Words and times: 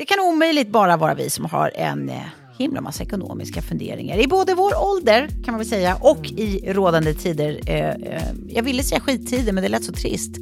Det 0.00 0.06
kan 0.06 0.20
omöjligt 0.20 0.68
bara 0.68 0.96
vara 0.96 1.14
vi 1.14 1.30
som 1.30 1.44
har 1.44 1.72
en 1.74 2.08
eh, 2.08 2.22
himla 2.60 2.80
massa 2.80 3.02
ekonomiska 3.02 3.62
funderingar 3.62 4.18
i 4.18 4.26
både 4.26 4.54
vår 4.54 4.72
ålder 4.82 5.28
kan 5.28 5.52
man 5.52 5.58
väl 5.58 5.68
säga 5.68 5.96
och 6.00 6.26
i 6.26 6.72
rådande 6.72 7.14
tider. 7.14 7.60
Eh, 7.66 7.88
eh, 7.88 8.22
jag 8.48 8.62
ville 8.62 8.82
säga 8.82 9.00
skittider 9.00 9.52
men 9.52 9.62
det 9.62 9.68
lät 9.68 9.84
så 9.84 9.92
trist. 9.92 10.36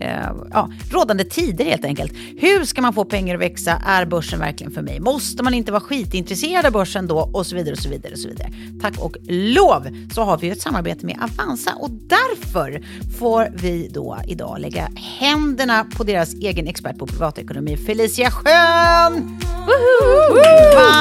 Eh, 0.00 0.30
ja, 0.50 0.70
rådande 0.90 1.24
tider 1.24 1.64
helt 1.64 1.84
enkelt. 1.84 2.12
Hur 2.38 2.64
ska 2.64 2.82
man 2.82 2.92
få 2.92 3.04
pengar 3.04 3.34
att 3.34 3.40
växa? 3.40 3.82
Är 3.86 4.04
börsen 4.06 4.38
verkligen 4.40 4.72
för 4.72 4.82
mig? 4.82 5.00
Måste 5.00 5.42
man 5.42 5.54
inte 5.54 5.72
vara 5.72 5.80
skitintresserad 5.80 6.66
av 6.66 6.72
börsen 6.72 7.06
då? 7.06 7.30
Och 7.32 7.46
så 7.46 7.56
vidare 7.56 7.72
och 7.72 7.78
så 7.78 7.88
vidare 7.88 8.12
och 8.12 8.18
så 8.18 8.28
vidare. 8.28 8.52
Tack 8.80 8.98
och 8.98 9.16
lov 9.28 9.88
så 10.14 10.22
har 10.22 10.38
vi 10.38 10.50
ett 10.50 10.62
samarbete 10.62 11.06
med 11.06 11.16
Avanza 11.22 11.72
och 11.74 11.90
därför 11.90 12.82
får 13.18 13.48
vi 13.54 13.88
då 13.88 14.18
idag 14.26 14.60
lägga 14.60 14.88
händerna 14.94 15.86
på 15.96 16.04
deras 16.04 16.34
egen 16.34 16.66
expert 16.66 16.98
på 16.98 17.06
privatekonomi 17.06 17.76
Felicia 17.76 18.30
Schön! 18.30 19.38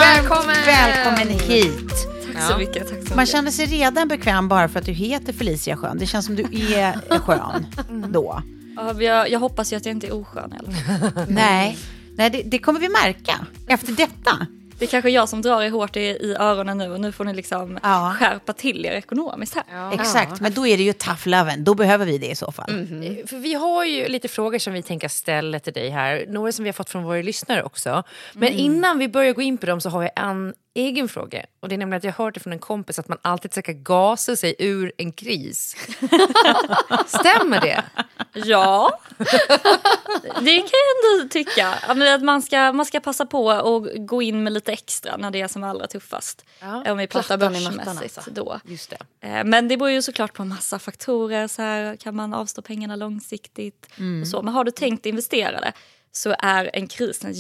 Välkommen! 0.02 0.60
Välkommen 0.65 1.39
hit! 1.39 1.89
Tack 2.33 2.43
så 2.51 2.57
mycket. 2.57 2.79
Tack 2.79 2.88
så 2.89 2.95
mycket. 2.95 3.15
Man 3.15 3.25
känner 3.25 3.51
sig 3.51 3.65
redan 3.65 4.07
bekväm 4.07 4.47
bara 4.47 4.70
för 4.70 4.79
att 4.79 4.85
du 4.85 4.91
heter 4.91 5.34
Felicia 5.34 5.77
Schön. 5.77 5.97
Det 5.97 6.05
känns 6.05 6.25
som 6.25 6.35
du 6.35 6.43
är 6.73 7.20
skön 7.20 7.65
då. 8.09 8.41
Ja, 8.75 9.01
jag, 9.01 9.29
jag 9.29 9.39
hoppas 9.39 9.73
ju 9.73 9.77
att 9.77 9.85
jag 9.85 9.95
inte 9.95 10.07
är 10.07 10.13
oskön 10.13 10.53
i 10.53 10.57
alla 10.59 10.71
fall. 10.71 11.25
Nej, 11.29 11.77
Nej 12.15 12.29
det, 12.29 12.41
det 12.45 12.59
kommer 12.59 12.79
vi 12.79 12.89
märka 12.89 13.34
efter 13.67 13.91
detta. 13.93 14.47
Det 14.81 14.85
är 14.85 14.90
kanske 14.90 15.09
jag 15.09 15.30
som 15.30 15.41
drar 15.41 15.62
er 15.62 15.70
hårt 15.70 15.98
i, 15.98 15.99
i 16.02 16.35
öronen 16.40 16.77
nu 16.77 16.91
och 16.91 16.99
nu 17.02 17.12
får 17.12 17.26
ni 17.26 17.34
liksom 17.34 17.80
Ja. 17.84 18.16
skärpa 18.20 18.53
till 18.53 18.85
er 18.85 18.91
ekonomiskt 18.91 19.55
här. 19.55 19.94
Exakt, 19.94 20.41
men 20.41 20.54
då 20.54 20.67
är 20.67 20.77
det 20.77 20.84
ju 20.84 20.94
tough 20.94 21.27
loven. 21.27 21.63
Då 21.63 21.73
behöver 21.76 22.05
vi 22.05 22.17
det 22.17 22.30
i 22.30 22.35
så 22.35 22.52
fall. 22.52 22.70
Eh, 22.70 23.26
För 23.27 23.38
vi 23.38 23.54
har 23.54 23.85
ju 23.85 24.07
lite 24.07 24.27
frågor 24.27 24.59
som 24.59 24.73
vi 24.73 24.81
tänker 24.84 25.07
ställa 25.07 25.59
till 25.59 25.73
dig 25.73 25.90
här. 25.90 26.26
Några 26.30 26.52
som 26.52 26.63
vi 26.63 26.70
har 26.70 26.73
fått 26.73 26.90
från 26.90 27.04
våra 27.04 27.21
lyssnare 27.21 27.63
också. 27.63 28.04
Men 28.34 28.54
innan 28.54 28.99
vi 28.99 29.07
börjar 29.07 29.34
gå 29.34 29.41
in 29.41 29.57
på 29.57 29.66
dem 29.66 29.81
så 29.81 29.90
har 29.90 30.02
jag 30.02 30.12
en 30.16 30.54
egen 30.73 31.09
fråga. 31.09 31.46
Och 31.59 31.70
det 31.70 31.76
är 31.76 31.77
nämligen 31.77 31.98
att 31.98 32.04
jag 32.04 32.12
har 32.12 32.26
hört 32.26 32.34
det 32.34 32.40
från 32.40 32.54
en 32.54 32.59
kompis 32.59 32.99
att 32.99 33.07
man 33.07 33.18
alltid 33.21 33.54
ska 33.54 33.71
gasa 33.71 34.35
sig 34.35 34.55
ur 34.59 34.91
en 34.98 35.12
kris. 35.12 35.76
Stämmer 37.07 37.62
det? 37.62 37.84
Ja, 38.34 38.99
det 40.41 40.57
kan 40.57 40.70
jag 40.71 41.20
ändå 41.20 41.29
tycka. 41.29 41.68
Att 42.15 42.21
man 42.23 42.41
ska, 42.41 42.71
man 42.71 42.85
ska 42.85 42.99
passa 42.99 43.26
på 43.26 43.46
och 43.46 43.87
gå 44.07 44.21
in 44.21 44.43
med 44.43 44.54
lite 44.54 44.71
extra 44.71 45.18
när 45.18 45.31
det 45.31 45.41
är 45.41 45.48
som 45.48 45.63
allra 45.63 45.87
tuffast. 45.87 46.46
Ja, 46.59 46.91
Om 46.91 46.98
vi 46.98 47.07
pratar 47.07 47.37
börsmässigt 47.37 48.18
alltså. 48.18 48.31
då. 48.31 48.59
Just 48.65 48.90
det. 48.90 49.27
Eh, 49.27 49.43
Men 49.43 49.68
det 49.68 49.77
beror 49.77 49.91
ju 49.91 50.01
såklart 50.01 50.34
på 50.34 50.41
en 50.43 50.49
massa 50.49 50.79
faktorer. 50.79 51.48
Så 51.48 51.62
här, 51.62 51.96
kan 51.96 52.15
man 52.15 52.34
avstå 52.34 52.62
pengarna 52.62 52.96
långsiktigt? 52.96 53.87
Och 54.21 54.27
så. 54.27 54.41
Men 54.41 54.53
har 54.53 54.63
du 54.63 54.71
tänkt 54.71 55.05
investera 55.05 55.62
det 55.62 55.74
så 56.12 56.35
är 56.40 56.70
en 56.74 56.87
kris 56.87 57.24
en 57.26 57.34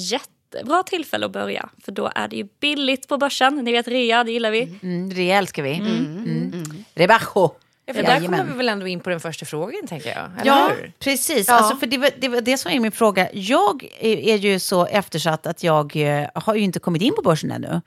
jättebra 0.53 0.83
tillfälle 0.83 1.25
att 1.25 1.31
börja. 1.31 1.69
För 1.85 1.91
då 1.91 2.11
är 2.15 2.27
det 2.27 2.35
ju 2.35 2.47
billigt 2.59 3.07
på 3.07 3.17
börsen. 3.17 3.55
Ni 3.55 3.71
vet 3.71 3.87
rea, 3.87 4.23
det 4.23 4.31
gillar 4.31 4.51
vi. 4.51 4.77
Mm, 4.83 5.13
det 5.13 5.31
älskar 5.31 5.63
vi. 5.63 5.73
Mm. 5.73 6.63
Rebajo. 6.93 7.55
Ja, 7.85 7.93
för 7.93 8.03
där 8.03 8.09
Jajamän. 8.09 8.39
kommer 8.39 8.51
vi 8.51 8.57
väl 8.57 8.69
ändå 8.69 8.87
in 8.87 8.99
på 8.99 9.09
den 9.09 9.19
första 9.19 9.45
frågan 9.45 9.87
tänker 9.87 10.09
jag. 10.09 10.17
Eller 10.41 10.45
Ja, 10.45 10.71
hur? 10.79 10.91
precis. 10.99 11.47
Ja. 11.47 11.53
Alltså, 11.53 11.77
för 11.77 11.87
det, 11.87 11.97
var, 11.97 12.09
det 12.17 12.27
var 12.27 12.41
det 12.41 12.57
som 12.57 12.71
är 12.71 12.79
min 12.79 12.91
fråga. 12.91 13.29
Jag 13.33 13.87
är, 13.99 14.35
ju 14.37 14.59
så 14.59 14.85
eftersatt 14.85 15.47
att 15.47 15.63
jag 15.63 15.95
eh, 15.95 16.27
har 16.35 16.55
ju 16.55 16.61
inte 16.61 16.79
kommit 16.79 17.01
in 17.01 17.13
på 17.15 17.21
börsen 17.21 17.51
ännu. 17.51 17.81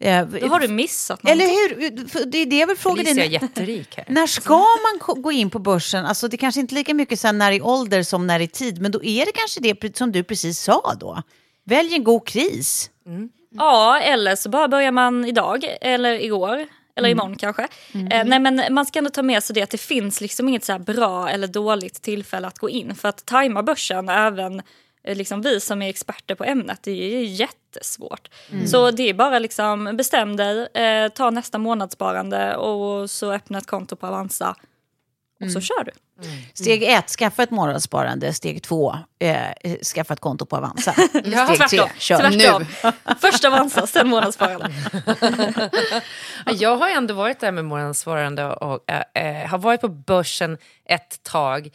Eh, 0.00 0.26
Då 0.26 0.46
har 0.46 0.60
du 0.60 0.68
missat 0.68 1.20
Eller 1.28 1.46
någonting. 1.46 2.08
hur? 2.20 2.26
Det 2.26 2.38
är 2.38 2.46
det 2.46 2.56
jag 2.58 2.66
vill 2.66 2.76
fråga 2.76 3.02
är 3.02 3.14
dig. 3.14 3.32
jätterik 3.32 3.96
här. 3.96 4.04
När 4.08 4.26
ska 4.26 4.58
man 4.58 5.22
gå 5.22 5.32
in 5.32 5.50
på 5.50 5.58
börsen? 5.58 6.04
Alltså 6.06 6.28
det 6.28 6.36
kanske 6.36 6.60
inte 6.60 6.74
är 6.74 6.76
lika 6.76 6.94
mycket 6.94 7.20
sen 7.20 7.38
när 7.38 7.52
i 7.52 7.60
ålder 7.60 8.02
som 8.02 8.26
när 8.26 8.40
i 8.40 8.48
tid, 8.48 8.80
men 8.82 8.90
då 8.92 9.04
är 9.04 9.26
det 9.26 9.32
kanske 9.32 9.60
det 9.60 9.96
som 9.96 10.12
du 10.12 10.22
precis 10.24 10.58
sa 10.60 10.94
då. 11.00 11.22
Välj 11.68 11.94
en 11.94 12.04
god 12.04 12.26
kris. 12.26 12.90
Ja, 13.50 13.98
eller 13.98 14.36
så 14.36 14.48
bara 14.48 14.68
börjar 14.68 14.92
man 14.92 15.24
idag 15.24 15.76
eller 15.80 16.20
igår. 16.24 16.66
Eller 16.96 17.08
imorgon 17.08 17.36
kanske. 17.36 17.62
Eh, 18.10 18.24
nej 18.24 18.38
men 18.38 18.74
man 18.74 18.86
ska 18.86 18.98
ändå 18.98 19.10
ta 19.10 19.22
med 19.22 19.42
sig 19.42 19.54
det 19.54 19.62
att 19.62 19.70
det 19.70 19.78
finns 19.78 20.20
liksom 20.20 20.48
inget 20.48 20.64
så 20.64 20.72
här 20.72 20.78
bra 20.78 21.28
eller 21.28 21.46
dåligt 21.46 22.02
tillfälle 22.02 22.46
att 22.46 22.58
gå 22.58 22.70
in. 22.70 22.94
För 22.94 23.08
att 23.08 23.26
tajma 23.26 23.62
börsen, 23.62 24.08
även 24.08 24.62
eh, 25.04 25.16
liksom 25.16 25.42
vi 25.42 25.60
som 25.60 25.82
är 25.82 25.88
experter 25.88 26.34
på 26.34 26.44
ämnet, 26.44 26.78
det 26.82 26.90
är 26.90 27.22
jättesvårt. 27.22 28.28
Så 28.66 28.90
det 28.90 29.08
är 29.08 29.14
bara 29.14 29.38
liksom 29.38 29.96
bestäm 29.96 30.36
dig, 30.36 30.68
eh, 30.74 31.08
ta 31.08 31.30
nästa 31.30 31.58
månadssparande 31.58 32.56
och 32.56 33.10
så 33.10 33.32
öppna 33.32 33.58
ett 33.58 33.66
konto 33.66 33.96
på 33.96 34.06
Avanza. 34.06 34.56
Och 35.44 35.50
så 35.52 35.60
kör 35.60 35.84
du. 35.84 35.90
Steg 36.54 36.82
ett, 36.82 37.08
skaffa 37.10 37.42
ett 37.42 37.50
månadssparande. 37.50 38.32
Steg 38.32 38.62
två, 38.62 38.96
eh, 39.18 39.76
skaffa 39.94 40.14
ett 40.14 40.20
konto 40.20 40.46
på 40.46 40.56
Avanza. 40.56 40.92
Steg 41.52 41.68
tre, 41.68 41.80
kör. 41.98 42.30
Tvärtom. 42.30 42.66
Först 43.20 43.44
Avanza, 43.44 43.86
sen 43.86 44.08
månadssparande. 44.08 44.70
Ja, 46.46 46.52
Jag 46.52 46.76
har 46.76 46.88
ändå 46.88 47.14
varit 47.14 47.40
där 47.40 47.52
med 47.52 47.64
månadssvarande 47.64 48.44
och 48.46 48.90
äh, 49.14 49.42
äh, 49.42 49.48
har 49.48 49.58
varit 49.58 49.80
på 49.80 49.88
börsen 49.88 50.58
ett 50.84 51.22
tag. 51.22 51.68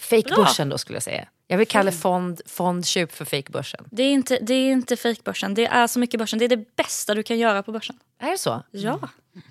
Fake-börsen 0.00 0.68
då 0.68 0.78
skulle 0.78 0.96
jag 0.96 1.02
säga. 1.02 1.28
Jag 1.46 1.58
vill 1.58 1.66
kalla 1.68 1.92
fond, 1.92 2.40
fondköp 2.46 3.12
för 3.12 3.24
fake-börsen. 3.24 3.84
Det 3.90 4.02
är 4.02 4.10
inte, 4.12 4.38
det 4.42 4.54
är 4.54 4.72
inte 4.72 4.96
fejkbörsen, 4.96 5.54
det 5.54 5.66
är 5.66 5.86
så 5.86 5.98
mycket 5.98 6.18
börsen. 6.18 6.38
Det 6.38 6.44
är 6.44 6.48
det 6.48 6.76
bästa 6.76 7.14
du 7.14 7.22
kan 7.22 7.38
göra 7.38 7.62
på 7.62 7.72
börsen. 7.72 7.96
Är 8.20 8.30
det 8.30 8.38
så? 8.38 8.62
Ja. 8.70 9.00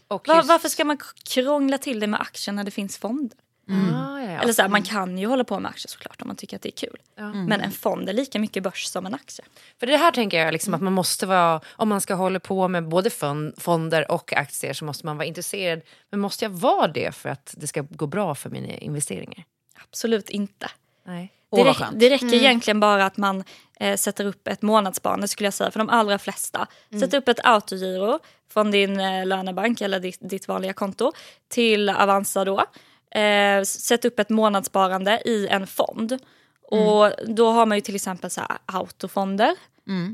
Och 0.07 0.27
Va- 0.27 0.35
just- 0.35 0.47
varför 0.49 0.69
ska 0.69 0.85
man 0.85 0.97
krångla 1.29 1.77
till 1.77 1.99
det 1.99 2.07
med 2.07 2.21
aktier 2.21 2.53
när 2.53 2.63
det 2.63 2.71
finns 2.71 2.97
fonder? 2.97 3.37
Ah, 3.71 4.19
ja, 4.19 4.31
ja. 4.31 4.41
Eller 4.41 4.53
så 4.53 4.61
här, 4.61 4.69
man 4.69 4.83
kan 4.83 5.17
ju 5.17 5.27
hålla 5.27 5.43
på 5.43 5.59
med 5.59 5.69
aktier 5.69 5.89
såklart 5.89 6.21
om 6.21 6.27
man 6.27 6.35
tycker 6.35 6.55
att 6.55 6.61
det 6.61 6.69
är 6.69 6.87
kul. 6.87 6.97
Men 7.33 7.61
en 7.61 7.71
fond 7.71 8.09
är 8.09 8.13
lika 8.13 8.39
mycket 8.39 8.63
börs 8.63 8.85
som 8.85 9.05
en 9.05 9.13
aktie. 9.13 9.45
För 9.79 9.87
det 9.87 9.97
här 9.97 10.11
tänker 10.11 10.39
jag 10.39 10.51
liksom 10.53 10.73
att 10.73 10.81
man 10.81 10.93
måste 10.93 11.25
vara, 11.25 11.61
om 11.71 11.89
man 11.89 12.01
ska 12.01 12.13
hålla 12.13 12.39
på 12.39 12.67
med 12.67 12.87
både 12.87 13.09
fond, 13.09 13.53
fonder 13.57 14.11
och 14.11 14.33
aktier 14.33 14.73
så 14.73 14.85
måste 14.85 15.05
man 15.05 15.17
vara 15.17 15.25
intresserad. 15.25 15.81
Men 16.09 16.19
måste 16.19 16.45
jag 16.45 16.49
vara 16.49 16.87
det 16.87 17.15
för 17.15 17.29
att 17.29 17.55
det 17.57 17.67
ska 17.67 17.81
gå 17.89 18.07
bra 18.07 18.35
för 18.35 18.49
mina 18.49 18.73
investeringar? 18.73 19.43
Absolut 19.89 20.29
inte. 20.29 20.69
Nej. 21.05 21.33
Det, 21.51 21.57
Åh, 21.57 21.59
vad 21.59 21.67
räck, 21.67 21.77
skönt. 21.77 21.99
det 21.99 22.09
räcker 22.09 22.33
egentligen 22.33 22.79
bara 22.79 23.05
att 23.05 23.17
man 23.17 23.43
eh, 23.79 23.95
sätter 23.97 24.25
upp 24.25 24.47
ett 24.47 24.61
månadssparande 24.61 25.27
skulle 25.27 25.47
jag 25.47 25.53
säga 25.53 25.71
för 25.71 25.79
de 25.79 25.89
allra 25.89 26.19
flesta. 26.19 26.67
Sätt 26.99 27.13
upp 27.13 27.27
ett 27.27 27.39
autogiro 27.43 28.19
från 28.53 28.71
din 28.71 28.99
eh, 28.99 29.25
lönebank 29.25 29.81
eller 29.81 29.99
ditt, 29.99 30.17
ditt 30.21 30.47
vanliga 30.47 30.73
konto 30.73 31.11
till 31.47 31.89
Avanza 31.89 32.45
då. 32.45 32.63
Eh, 33.11 33.63
sätt 33.63 34.05
upp 34.05 34.19
ett 34.19 34.29
månadssparande 34.29 35.21
i 35.25 35.47
en 35.47 35.67
fond. 35.67 36.17
Och 36.63 37.11
då 37.27 37.51
har 37.51 37.65
man 37.65 37.77
ju 37.77 37.81
till 37.81 37.95
exempel 37.95 38.29
så 38.29 38.41
här 38.41 38.57
autofonder. 38.65 39.55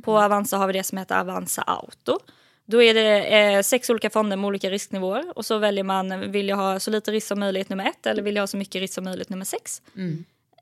På 0.01 0.19
Avanza 0.19 0.57
har 0.57 0.67
vi 0.67 0.73
det 0.73 0.83
som 0.83 0.97
heter 0.97 1.19
Avanza 1.19 1.61
Auto. 1.61 2.19
Då 2.65 2.83
är 2.83 2.93
det 2.93 3.37
eh, 3.39 3.61
sex 3.61 3.89
olika 3.89 4.09
fonder 4.09 4.37
med 4.37 4.47
olika 4.47 4.69
risknivåer 4.69 5.37
och 5.37 5.45
så 5.45 5.57
väljer 5.57 5.83
man, 5.83 6.31
vill 6.31 6.49
jag 6.49 6.55
ha 6.57 6.79
så 6.79 6.91
lite 6.91 7.11
risk 7.11 7.27
som 7.27 7.39
möjligt 7.39 7.69
nummer 7.69 7.85
ett 7.85 8.05
eller 8.05 8.23
vill 8.23 8.35
jag 8.35 8.41
ha 8.41 8.47
så 8.47 8.57
mycket 8.57 8.79
risk 8.81 8.93
som 8.93 9.03
möjligt 9.03 9.29
nummer 9.29 9.45
sex. 9.45 9.81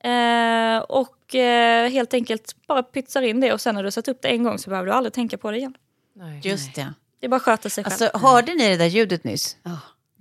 Eh, 0.04 0.78
och 0.78 1.36
eh, 1.36 1.90
helt 1.90 2.14
enkelt 2.14 2.56
bara 2.68 2.84
pytsar 2.84 3.22
in 3.22 3.40
det 3.42 3.54
och 3.54 3.62
sen 3.62 3.76
när 3.76 3.84
du 3.84 3.86
har 3.86 3.92
satt 3.92 4.08
upp 4.08 4.22
det 4.22 4.28
en 4.28 4.44
gång 4.44 4.60
så 4.60 4.70
behöver 4.70 4.88
du 4.88 4.94
aldrig 4.94 5.14
tänka 5.14 5.38
på 5.38 5.52
det 5.52 5.58
igen. 5.58 5.74
Nej. 6.16 6.42
Just 6.44 6.76
det. 6.76 6.94
Det 7.20 7.28
bara 7.28 7.40
sköter 7.40 7.70
sig 7.70 7.84
själv. 7.84 7.94
Alltså, 8.02 8.28
hörde 8.28 8.54
ni 8.54 8.70
det 8.70 8.78
där 8.78 8.86
ljudet 8.86 9.24
nyss? 9.24 9.58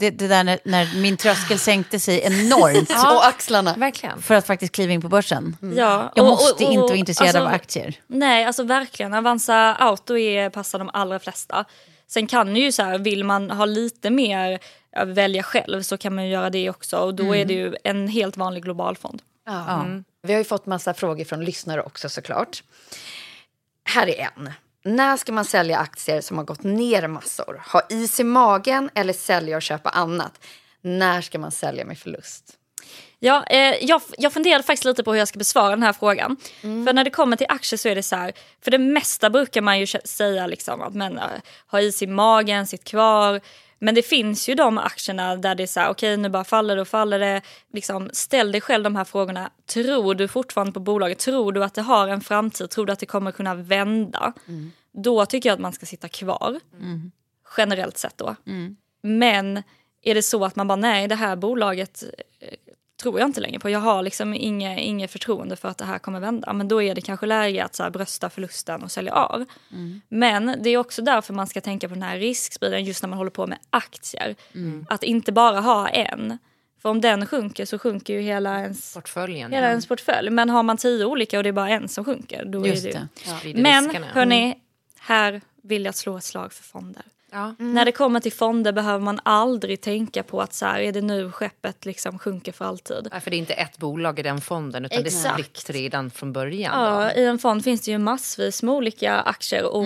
Det, 0.05 0.11
det 0.11 0.29
där 0.29 0.45
när, 0.45 0.59
när 0.65 1.01
min 1.01 1.17
tröskel 1.17 1.59
sänkte 1.59 2.01
sig 2.01 2.21
enormt 2.25 2.91
Och 3.17 3.27
axlarna. 3.27 3.75
Verkligen. 3.77 4.23
för 4.23 4.35
att 4.35 4.47
faktiskt 4.47 4.73
kliva 4.75 4.93
in 4.93 5.03
på 5.03 5.09
börsen. 5.09 5.57
ja, 5.77 6.13
Jag 6.17 6.25
och- 6.25 6.31
måste 6.31 6.53
och- 6.65 6.69
och- 6.69 6.73
inte 6.75 6.81
vara 6.83 6.95
intresserad 6.97 7.29
alltså, 7.29 7.41
av 7.43 7.47
aktier. 7.49 7.95
Nej, 8.07 8.45
alltså 8.45 8.63
verkligen. 8.63 9.15
Avanza 9.15 9.75
Auto 9.75 10.17
är, 10.19 10.51
passar 10.51 10.79
de 10.79 10.91
allra 10.93 11.19
flesta. 11.19 11.65
Sen 12.07 12.27
kan 12.27 12.57
ju 12.57 12.73
så 12.73 12.83
här, 12.83 12.99
vill 12.99 13.25
man 13.25 13.51
ha 13.51 13.65
lite 13.65 14.11
mer 14.11 14.59
att 14.97 15.09
välja 15.09 15.43
själv 15.43 15.83
så 15.83 15.97
kan 15.99 16.15
man 16.15 16.25
ju 16.25 16.31
göra 16.33 16.51
det 16.51 16.71
också. 16.71 16.97
Och 16.99 17.15
då 17.15 17.37
är 17.37 17.45
det 17.45 17.55
ju 17.55 17.75
en 17.85 18.09
helt 18.09 18.37
vanlig 18.37 18.63
globalfond. 18.63 19.23
Ja. 19.47 19.87
Vi 20.23 20.33
har 20.33 20.39
ju 20.39 20.45
fått 20.45 20.67
massa 20.67 20.95
frågor 20.95 21.25
från 21.25 21.45
lyssnare 21.45 21.83
också 21.83 22.09
såklart. 22.09 22.63
Här 23.85 24.07
är 24.09 24.29
en. 24.37 24.51
När 24.87 25.17
ska 25.17 25.33
man 25.33 25.45
sälja 25.45 25.79
aktier 25.79 26.21
som 26.21 26.39
har 26.39 26.45
gått 26.45 26.63
ner 26.63 27.09
massor? 27.09 27.63
Ha 27.73 27.83
is 27.89 28.21
i 28.21 28.25
magen 28.25 28.91
eller 28.95 29.13
sälja 29.13 29.57
och 29.57 29.63
köpa 29.63 29.91
annat? 29.91 30.47
När 30.81 31.21
ska 31.21 31.39
man 31.39 31.51
sälja 31.51 31.85
med 31.85 31.99
förlust? 31.99 32.59
Ja, 33.19 33.45
eh, 33.47 33.75
jag, 33.85 34.03
jag 34.19 34.33
funderade 34.33 34.63
faktiskt 34.63 34.85
lite 34.85 35.05
på 35.05 35.13
hur 35.13 35.19
jag 35.19 35.29
ska 35.29 35.39
besvara 35.39 35.71
den 35.71 35.83
här 35.83 35.93
frågan. 35.93 36.37
För 36.61 36.93
när 36.93 37.05
det 37.05 37.11
kommer 37.11 37.37
till 37.37 37.47
aktier 37.49 37.79
så 37.79 37.89
är 37.89 37.95
det 37.95 38.03
så 38.03 38.17
här, 38.17 38.33
för 38.65 38.71
det 38.71 38.79
mesta 38.79 39.31
brukar 39.31 39.61
man 39.63 39.81
ju 39.81 39.87
säga 40.05 40.47
liksom 40.47 40.83
att 40.83 40.95
men, 40.95 41.19
eh, 41.19 41.25
ha 41.71 41.81
is 41.81 42.03
i 42.03 42.07
magen, 42.07 42.67
sitt 42.67 42.85
kvar. 42.85 43.41
Men 43.85 43.95
det 43.95 44.03
finns 44.03 44.49
ju 44.49 44.55
de 44.55 44.79
aktierna 44.79 45.37
där 45.37 45.55
det 45.55 45.63
är 45.63 45.67
så 45.67 45.81
här, 45.81 45.91
okej 45.91 46.17
nu 46.17 46.29
bara 46.29 46.45
faller 46.45 46.77
det 46.77 46.83
och 46.83 46.89
faller 46.89 47.19
det. 47.19 47.43
Liksom, 47.73 48.11
ställ 48.13 48.53
dig 48.53 48.61
själv 48.61 48.85
de 48.85 48.97
här 48.97 49.05
frågorna. 49.05 49.51
Tror 49.67 50.15
du 50.15 50.29
fortfarande 50.29 50.73
på 50.73 50.81
bolaget? 50.81 51.19
Tror 51.19 51.53
du 51.53 51.65
att 51.65 51.75
det 51.75 51.83
har 51.83 52.09
en 52.09 52.21
framtid? 52.21 52.71
Tror 52.71 52.87
du 52.87 52.93
att 52.93 52.99
det 52.99 53.07
kommer 53.07 53.33
kunna 53.33 53.55
vända? 53.55 54.33
Då 54.93 55.27
tycker 55.27 55.49
jag 55.49 55.55
att 55.55 55.61
man 55.61 55.73
ska 55.73 55.87
sitta 55.87 56.09
kvar. 56.09 56.61
Generellt 57.57 57.99
sett 57.99 58.19
då. 58.19 58.37
Men 59.03 59.63
är 60.03 60.15
det 60.15 60.23
så 60.23 60.45
att 60.45 60.57
man 60.57 60.69
bara 60.69 60.77
nej 60.77 61.09
det 61.09 61.15
här 61.15 61.37
bolaget 61.37 62.05
eh, 62.41 62.49
tror 63.05 63.21
jag 63.21 63.29
inte 63.29 63.41
längre 63.41 63.59
på. 63.59 63.71
Jag 63.71 63.81
har 63.81 64.03
liksom 64.03 64.35
inget, 64.35 64.79
inget 64.79 65.11
förtroende 65.11 65.57
för 65.57 65.69
att 65.69 65.79
det 65.79 65.85
här 65.85 65.99
kommer 65.99 66.21
vända. 66.21 66.53
Men 66.53 66.69
då 66.69 66.83
är 66.83 66.95
det 66.95 67.01
kanske 67.01 67.27
läge 67.27 67.65
att 67.65 67.75
så 67.75 67.83
här 67.83 67.91
brösta 67.91 68.31
förlusten 68.31 68.83
och 68.83 68.91
sälja 68.91 69.13
av. 69.13 69.45
Men 70.09 70.57
det 70.63 70.71
är 70.71 70.79
också 70.79 71.03
därför 71.03 71.35
man 71.35 71.47
ska 71.47 71.61
tänka 71.61 71.89
på 71.89 71.95
den 71.95 72.03
här 72.03 72.19
riskspridningen 72.19 72.87
just 72.87 73.03
när 73.03 73.09
man 73.09 73.19
håller 73.19 73.31
på 73.31 73.47
med 73.47 73.59
aktier. 73.71 74.37
Att 74.89 75.03
inte 75.03 75.33
bara 75.33 75.61
ha 75.61 75.89
en. 75.89 76.39
För 76.83 76.89
om 76.89 77.01
den 77.01 77.27
sjunker 77.27 77.65
så 77.65 77.79
sjunker 77.79 78.15
ju 78.15 78.21
hela 78.21 78.61
ens, 78.61 78.95
Portföljen. 78.95 79.53
hela 79.53 79.69
ens 79.69 79.87
portfölj. 79.87 80.31
Men 80.31 80.51
har 80.51 80.63
man 80.63 80.77
tio 80.77 81.05
olika 81.05 81.37
och 81.39 81.43
det 81.43 81.49
är 81.49 81.53
bara 81.53 81.69
en 81.69 81.89
som 81.89 82.05
sjunker, 82.05 82.45
då 82.45 82.67
Just 82.67 82.87
är 82.87 82.93
det, 82.93 83.09
det. 83.25 83.31
Sprider 83.31 83.63
Men 83.63 84.05
hörni, 84.05 84.55
här 84.99 85.41
vill 85.63 85.85
jag 85.85 85.95
slå 85.95 86.17
ett 86.17 86.25
slag 86.25 86.53
för 86.53 86.65
fonder. 86.65 87.03
Ja. 87.35 87.55
När 87.59 87.85
det 87.85 87.93
kommer 87.93 88.21
till 88.21 88.33
fonder 88.33 88.73
behöver 88.73 89.05
man 89.05 89.21
aldrig 89.23 89.81
tänka 89.81 90.23
på 90.23 90.41
att 90.41 90.55
så 90.55 90.67
här, 90.67 90.81
är 90.81 90.93
det 90.93 91.01
nu 91.01 91.33
skeppet 91.33 91.85
liksom 91.85 92.19
sjunker 92.19 92.53
för 92.53 92.65
alltid. 92.65 93.09
Nej, 93.13 93.21
för 93.21 93.31
det 93.31 93.37
är 93.37 93.39
inte 93.39 93.55
ett 93.55 93.79
bolag 93.79 94.19
i 94.19 94.23
den 94.23 94.41
fonden 94.41 94.85
utan 94.85 95.03
det 95.03 95.05
är 95.05 95.07
Exakt. 95.07 95.35
spritt 95.57 95.71
redan 95.77 96.11
från 96.11 96.33
början. 96.33 96.81
Ja, 96.85 97.11
Då. 97.15 97.21
I 97.21 97.25
en 97.27 97.39
fond 97.39 97.65
finns 97.65 97.81
det 97.81 97.91
ju 97.91 97.99
massvis 97.99 98.63
med 98.63 98.75
olika 98.75 99.21
aktier. 99.21 99.65
Och 99.65 99.85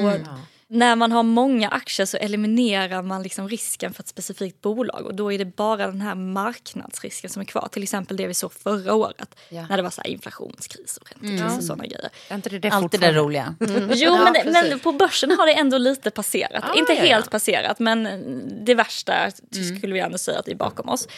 När 0.71 0.97
man 0.97 1.13
har 1.13 1.23
många 1.23 1.69
aktier 1.69 2.07
så 2.07 2.17
eliminerar 2.17 3.03
man 3.03 3.23
liksom 3.23 3.49
risken 3.49 3.95
för 3.95 4.03
ett 4.03 4.09
specifikt 4.09 4.61
bolag. 4.63 5.07
Och 5.07 5.15
Då 5.15 5.33
är 5.33 5.39
det 5.39 5.45
bara 5.57 5.87
den 5.87 6.01
här 6.01 6.15
marknadsrisken 6.15 7.31
som 7.31 7.43
är 7.43 7.47
kvar. 7.47 7.69
Till 7.73 7.83
exempel 7.83 8.17
det 8.17 8.27
vi 8.27 8.35
såg 8.35 8.53
förra 8.53 8.95
året. 8.95 9.35
Ja. 9.49 9.67
När 9.67 9.77
det 9.77 9.83
var 9.83 9.91
så 9.91 10.01
här 10.01 10.11
inflationskris 10.11 10.97
och 10.97 11.09
räntekris 11.13 11.59
och 11.59 11.65
sådana 11.65 11.87
grejer. 11.87 12.09
Är 12.29 12.35
inte 12.35 12.51
det, 12.51 12.59
det 12.59 12.71
Allt 12.71 12.93
det 12.93 12.99
där 12.99 13.13
roliga. 13.13 13.55
Jo, 13.61 13.67
Ja, 13.97 14.33
men, 14.45 14.53
men 14.53 14.79
på 14.81 14.93
börsen 14.93 15.31
har 15.31 15.47
det 15.47 15.53
ändå 15.53 15.79
lite 15.79 16.11
passerat. 16.11 16.65
Ah, 16.65 16.75
Inte 16.75 16.93
ja, 16.93 16.99
ja. 16.99 17.05
helt 17.05 17.31
passerat, 17.31 17.79
men 17.79 18.05
det 18.65 18.75
värsta 18.75 19.31
skulle 19.79 19.95
vi 19.95 20.01
ändå 20.01 20.19
säga 20.19 20.39
att 20.39 20.45
det 20.45 20.53
är 20.53 20.57
bakom 20.57 20.89
oss. 20.89 21.09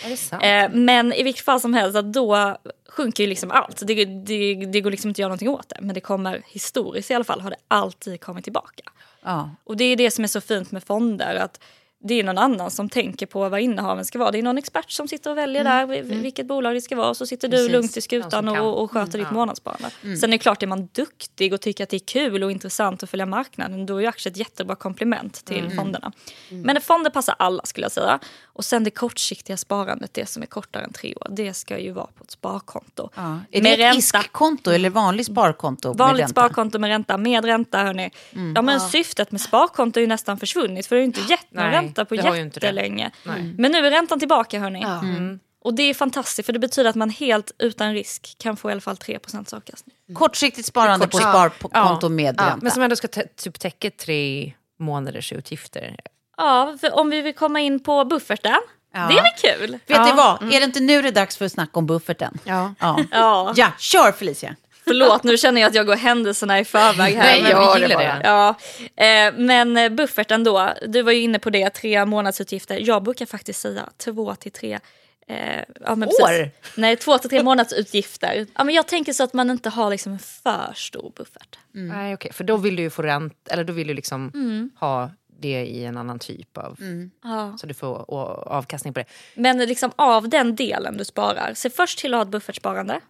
Är? 0.41 0.65
Eh, 0.65 0.71
men 0.73 1.13
i 1.13 1.23
vilket 1.23 1.45
fall 1.45 1.61
som 1.61 1.75
helst, 1.75 1.97
att 1.97 2.13
då 2.13 2.57
sjunker 2.89 3.25
ju 3.25 3.29
liksom 3.29 3.51
allt. 3.51 3.83
Det, 3.87 4.05
det, 4.05 4.55
det 4.55 4.81
går 4.81 4.91
liksom 4.91 5.09
inte 5.09 5.17
att 5.17 5.19
göra 5.19 5.29
någonting 5.29 5.49
åt 5.49 5.69
det. 5.69 5.79
Men 5.81 5.95
det 5.95 6.01
kommer 6.01 6.43
historiskt 6.47 7.11
i 7.11 7.15
alla 7.15 7.25
fall 7.25 7.41
har 7.41 7.51
det 7.51 7.57
alltid 7.69 8.21
kommit 8.21 8.45
tillbaka. 8.45 8.83
Ja. 9.23 9.51
Och 9.65 9.77
det 9.77 9.85
är 9.85 9.97
det 9.97 10.11
som 10.11 10.25
är 10.25 10.29
så 10.29 10.41
fint 10.41 10.73
med 10.73 10.85
fonder. 10.85 11.35
att 11.35 11.61
det 12.03 12.15
är 12.15 12.25
någon 12.25 12.39
annan 12.39 12.71
som 12.71 12.89
tänker 12.89 13.27
på 13.27 13.49
vad 13.49 13.61
innehaven 13.61 14.05
ska 14.05 14.19
vara. 14.19 14.31
Det 14.31 14.39
är 14.39 14.43
någon 14.43 14.59
expert 14.59 14.91
som 14.91 15.09
sitter 15.09 15.31
och 15.31 15.39
väljer 15.39 15.65
där 15.65 15.87
vil- 15.87 16.23
vilket 16.23 16.47
bolag 16.47 16.75
det 16.75 16.81
ska 16.81 16.97
vara. 16.97 17.09
Och 17.09 17.17
så 17.17 17.27
sitter 17.27 17.49
du 17.49 17.57
Precis. 17.57 17.73
lugnt 17.73 17.97
i 17.97 18.01
skutan 18.01 18.49
och, 18.49 18.83
och 18.83 18.91
sköter 18.91 19.19
ditt 19.19 19.31
månadssparande. 19.31 19.91
Sen 20.03 20.25
är 20.25 20.29
det 20.29 20.39
klart, 20.39 20.63
är 20.63 20.67
man 20.67 20.89
duktig 20.93 21.53
och 21.55 21.61
tycker 21.61 21.85
att 21.85 21.91
det 21.91 21.97
är 21.97 21.99
kul 22.07 22.43
och 22.43 22.51
intressant 22.53 23.03
att 23.03 23.11
följa 23.11 23.27
marknaden 23.27 23.87
då 23.87 23.97
är 23.97 24.01
ju 24.01 24.07
aktier 24.07 24.31
ett 24.31 24.37
jättebra 24.37 24.77
komplement 24.77 25.45
till 25.45 25.71
fonderna. 25.77 26.13
Men 26.51 26.81
fonder 26.81 27.11
passar 27.11 27.35
alla 27.39 27.65
skulle 27.65 27.85
jag 27.85 27.93
säga. 27.93 28.19
Och 28.45 28.65
sen 28.65 28.85
det 28.85 28.91
kortsiktiga 28.91 29.57
sparandet, 29.57 30.15
det 30.15 30.27
som 30.29 30.43
är 30.43 30.47
kortare 30.47 30.85
än 30.85 30.93
tre 30.93 31.15
år, 31.15 31.27
det 31.31 31.55
ska 31.55 31.79
ju 31.79 31.93
vara 31.93 32.07
på 32.07 32.25
ett 32.25 32.31
sparkonto. 32.31 33.09
Ja. 33.15 33.23
Är 33.23 33.39
det 33.51 33.63
Med 33.63 33.73
ett 33.73 33.79
ränta. 33.79 33.99
ISK-konto 33.99 34.71
eller 34.71 34.91
vanligt 34.91 35.27
sparkonto? 35.27 35.89
med 35.89 35.97
Vanligt 35.99 36.21
ränta? 36.23 36.33
sparkonto 36.33 36.79
med 36.79 36.89
ränta, 36.89 37.17
med 37.17 37.45
ränta 37.45 37.79
hörni. 37.79 38.11
Ja, 38.55 38.63
men 38.63 38.81
syftet 38.81 39.33
med 39.33 39.41
sparkonto 39.41 39.99
är 39.99 40.03
ju 40.03 40.07
nästan 40.07 40.39
försvunnit 40.39 40.87
för 40.87 40.97
det 40.97 41.01
har 41.01 41.03
ju 41.03 41.07
inte 41.07 41.21
gett 41.21 41.53
någon 41.53 41.65
Nej, 41.65 41.73
ränta 41.91 42.05
på 42.05 42.15
det 42.15 42.23
har 42.23 42.35
ju 42.37 42.43
inte 42.43 42.61
det. 42.61 42.67
jättelänge. 42.67 43.11
Nej. 43.25 43.55
Men 43.59 43.73
nu 43.73 43.87
är 43.87 43.91
räntan 43.91 44.19
tillbaka 44.19 44.61
hörni. 44.61 44.81
Ja. 44.83 45.03
Och 45.65 45.75
det 45.75 45.83
är 45.83 45.95
fantastiskt 45.95 46.47
för 46.47 46.53
det 46.53 46.59
betyder 46.59 46.91
att 46.91 46.97
man 46.97 47.11
helt 47.11 47.53
utan 47.59 47.93
risk 47.95 48.37
kan 48.39 48.57
få 48.57 48.69
i 48.69 48.73
alla 48.73 48.81
fall 48.81 48.97
3 48.97 49.19
avkastning. 49.53 49.97
Kortsiktigt 50.15 50.67
sparande 50.67 51.07
på 51.07 51.11
Kortsiktigt. 51.19 51.31
sparkonto 51.71 52.07
Ja. 52.07 52.09
med 52.09 52.35
Ja, 52.39 52.45
ränta. 52.45 52.59
men 52.63 52.73
som 52.73 52.83
ändå 52.83 52.97
ska 52.97 53.09
typ 53.37 53.59
täcka 53.61 53.91
tre 53.91 54.53
månaders 54.79 55.33
utgifter. 55.33 55.97
Ja, 56.37 56.77
för 56.81 56.99
om 56.99 57.11
vi 57.11 57.21
vill 57.23 57.35
komma 57.35 57.61
in 57.61 57.81
på 57.83 58.05
bufferten, 58.05 58.57
Ja. 58.95 58.99
det 59.09 59.19
är 59.19 59.23
väl 59.23 59.59
kul? 59.59 59.71
Vet 59.73 59.81
Ja. 59.87 60.05
ni 60.05 60.13
vad? 60.13 60.43
Är 60.55 60.61
det 60.61 60.65
inte 60.65 60.81
nu 60.81 61.03
det 61.03 61.09
är 61.09 61.13
dags 61.13 61.37
för 61.37 61.45
att 61.45 61.53
snacka 61.53 61.79
om 61.79 61.87
bufferten? 61.87 62.39
Ja. 62.45 62.75
Ja, 62.81 62.99
Ja, 63.11 63.53
ja 63.57 63.73
kör 63.79 64.13
Felicia. 64.13 64.57
Förlåt 64.85 65.25
nu 65.25 65.37
känner 65.37 65.61
jag 65.61 65.69
att 65.69 65.75
jag 65.75 65.87
går 65.87 65.97
händelserna 65.97 66.61
i 66.61 66.65
förväg 66.65 67.15
här. 67.15 67.23
Nej, 67.23 67.43
men- 67.43 67.51
jag 67.51 67.81
gillar 67.81 67.99
det. 67.99 68.21
Ja, 68.25 68.49
eh, 69.05 69.35
men 69.37 69.77
eh, 69.77 69.89
bufferten 69.89 70.45
då, 70.45 70.71
du 70.89 71.03
var 71.03 71.13
ju 71.13 71.21
inne 71.21 71.39
på 71.39 71.51
det, 71.51 71.71
tre 71.71 72.07
månadsutgifter. 72.07 72.79
Jag 72.81 73.03
brukar 73.03 73.27
faktiskt 73.27 73.61
säga 73.61 73.89
två 73.97 74.35
till 74.35 74.53
tre 74.53 74.79
eh, 75.29 75.65
ja, 75.81 75.95
men 75.95 76.09
precis. 76.09 76.25
År? 76.25 76.51
Nej, 76.81 76.97
två 76.97 77.19
till 77.19 77.31
tre 77.31 77.43
månadsutgifter. 77.43 78.47
Ja, 78.55 78.65
men 78.65 78.75
jag 78.75 78.89
tänker 78.89 79.13
så 79.13 79.25
att 79.25 79.33
man 79.33 79.51
inte 79.51 79.69
har 79.69 79.91
liksom 79.91 80.13
en 80.13 80.19
för 80.19 80.73
stor 80.75 81.13
buffert. 81.17 81.59
Nej, 81.73 82.15
okej. 82.15 82.33
För 82.33 82.45
då 82.45 82.57
vill 82.57 82.77
du 82.77 82.83
ju 82.83 82.91
få 82.91 83.03
ränt, 83.03 83.49
eller 83.51 83.65
då 83.65 83.73
vill 83.73 83.87
du 83.87 83.95
liksom 83.95 84.33
ha 84.81 85.11
det 85.41 85.65
i 85.65 85.85
en 85.85 85.97
annan 85.97 86.19
typ 86.19 86.59
av... 86.59 86.77
Ja. 87.23 87.57
Så 87.61 87.67
du 87.67 87.75
får 87.75 88.15
avkastning 88.49 88.95
på 88.95 89.01
det. 89.01 89.07
Men 89.35 89.59
liksom 89.59 89.91
av 89.97 90.29
den 90.29 90.57
delen 90.57 90.97
du 90.97 91.05
sparar, 91.05 91.53
se 91.55 91.71
först 91.71 91.99
till 91.99 92.15
att 92.15 92.19
ha 92.19 92.23
ett 92.23 92.29
buffertsparande. 92.29 93.01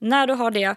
När 0.00 0.26
du 0.26 0.32
har 0.34 0.50
det, 0.50 0.74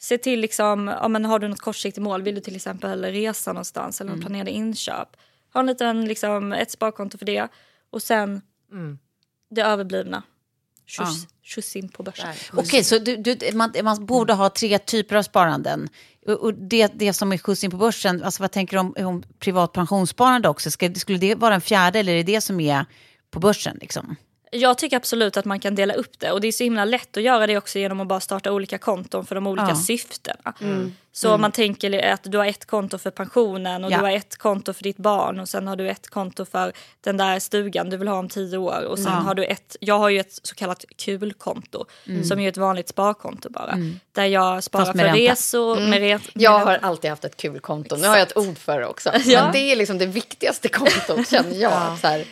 se 0.00 0.18
till 0.18 0.40
liksom, 0.40 0.88
ja, 0.88 1.08
men 1.08 1.24
har 1.24 1.38
du 1.38 1.48
något 1.48 1.60
kortsiktigt 1.60 2.02
mål, 2.02 2.22
vill 2.22 2.34
du 2.34 2.40
till 2.40 2.56
exempel 2.56 3.04
resa 3.04 3.52
någonstans 3.52 4.00
eller 4.00 4.16
planerade 4.16 4.50
inköp. 4.50 5.08
Ha 5.52 5.60
en 5.60 5.66
liten, 5.66 6.04
liksom, 6.04 6.52
ett 6.52 6.70
sparkonto 6.70 7.18
för 7.18 7.26
det 7.26 7.48
och 7.90 8.02
sen 8.02 8.42
det 9.50 9.60
överblivna. 9.60 10.22
Skjuts, 10.86 11.26
skjuts 11.54 11.76
in 11.76 11.88
på 11.88 12.02
börsen. 12.02 12.34
Okej, 12.52 12.84
så 12.84 12.98
du, 12.98 13.16
du, 13.16 13.52
man, 13.52 13.72
man 13.82 14.06
borde 14.06 14.32
ha 14.32 14.50
tre 14.50 14.78
typer 14.78 15.16
av 15.16 15.22
sparanden. 15.22 15.88
Och, 16.26 16.32
och 16.32 16.54
det, 16.54 16.92
det 16.94 17.12
som 17.12 17.32
är 17.32 17.38
skjuts 17.38 17.64
in 17.64 17.70
på 17.70 17.76
börsen, 17.76 18.22
alltså 18.22 18.42
vad 18.42 18.50
tänker 18.50 18.76
du 18.76 18.80
om, 18.80 18.94
om 18.98 19.22
privat 19.38 19.72
pensionssparande 19.72 20.48
också? 20.48 20.70
Ska, 20.70 20.94
skulle 20.94 21.18
det 21.18 21.34
vara 21.34 21.54
en 21.54 21.60
fjärde 21.60 21.98
eller 21.98 22.12
är 22.12 22.16
det 22.16 22.32
det 22.32 22.40
som 22.40 22.60
är 22.60 22.86
på 23.30 23.40
börsen? 23.40 23.78
Liksom? 23.80 24.16
Jag 24.52 24.78
tycker 24.78 24.96
absolut 24.96 25.36
att 25.36 25.44
man 25.44 25.60
kan 25.60 25.74
dela 25.74 25.94
upp 25.94 26.18
det 26.18 26.32
och 26.32 26.40
det 26.40 26.48
är 26.48 26.52
så 26.52 26.64
himla 26.64 26.84
lätt 26.84 27.16
att 27.16 27.22
göra 27.22 27.46
det 27.46 27.56
också 27.56 27.78
genom 27.78 28.00
att 28.00 28.06
bara 28.06 28.20
starta 28.20 28.52
olika 28.52 28.78
konton 28.78 29.26
för 29.26 29.34
de 29.34 29.46
olika 29.46 29.66
Ja. 29.68 29.74
syftena. 29.74 30.54
Så 31.12 31.34
om 31.34 31.40
man 31.40 31.52
tänker 31.52 32.12
att 32.12 32.20
du 32.24 32.38
har 32.38 32.46
ett 32.46 32.64
konto 32.66 32.98
för 32.98 33.10
pensionen 33.10 33.84
och 33.84 33.90
Ja. 33.92 33.96
du 33.98 34.04
har 34.04 34.10
ett 34.10 34.36
konto 34.36 34.72
för 34.72 34.82
ditt 34.82 34.96
barn 34.96 35.40
och 35.40 35.48
sen 35.48 35.66
har 35.66 35.76
du 35.76 35.88
ett 35.90 36.08
konto 36.08 36.44
för 36.44 36.72
den 37.00 37.16
där 37.16 37.38
stugan 37.38 37.90
du 37.90 37.96
vill 37.96 38.08
ha 38.08 38.18
om 38.18 38.28
tio 38.28 38.56
år 38.58 38.84
och 38.84 38.98
sen 38.98 39.12
har 39.12 39.34
du 39.34 39.44
ett, 39.44 39.76
jag 39.80 39.98
har 39.98 40.08
ju 40.08 40.20
ett 40.20 40.38
så 40.42 40.54
kallat 40.54 40.84
kulkonto 41.04 41.84
som 42.28 42.40
är 42.40 42.48
ett 42.48 42.56
vanligt 42.56 42.88
sparkonto 42.88 43.50
bara. 43.50 43.78
Där 44.12 44.24
jag 44.24 44.64
sparar 44.64 44.84
för 44.84 44.92
ränta. 44.92 45.14
resor, 45.32 45.80
med, 45.80 46.00
re, 46.00 46.18
Jag 46.34 46.58
har 46.58 46.78
alltid 46.82 47.10
haft 47.10 47.24
ett 47.24 47.36
kul 47.36 47.60
konto. 47.60 47.96
Nu 47.96 48.06
har 48.08 48.16
jag 48.16 48.26
ett 48.26 48.36
ord 48.36 48.58
för 48.58 48.80
det 48.80 48.86
också. 48.86 49.10
Ja. 49.24 49.42
Men 49.42 49.52
det 49.52 49.58
är 49.72 49.76
liksom 49.76 49.98
det 49.98 50.06
viktigaste 50.06 50.68
kontot 50.68 51.28
känner 51.30 51.54
jag. 51.54 51.98
Så 52.00 52.06
här, 52.06 52.18
Ja, 52.18 52.24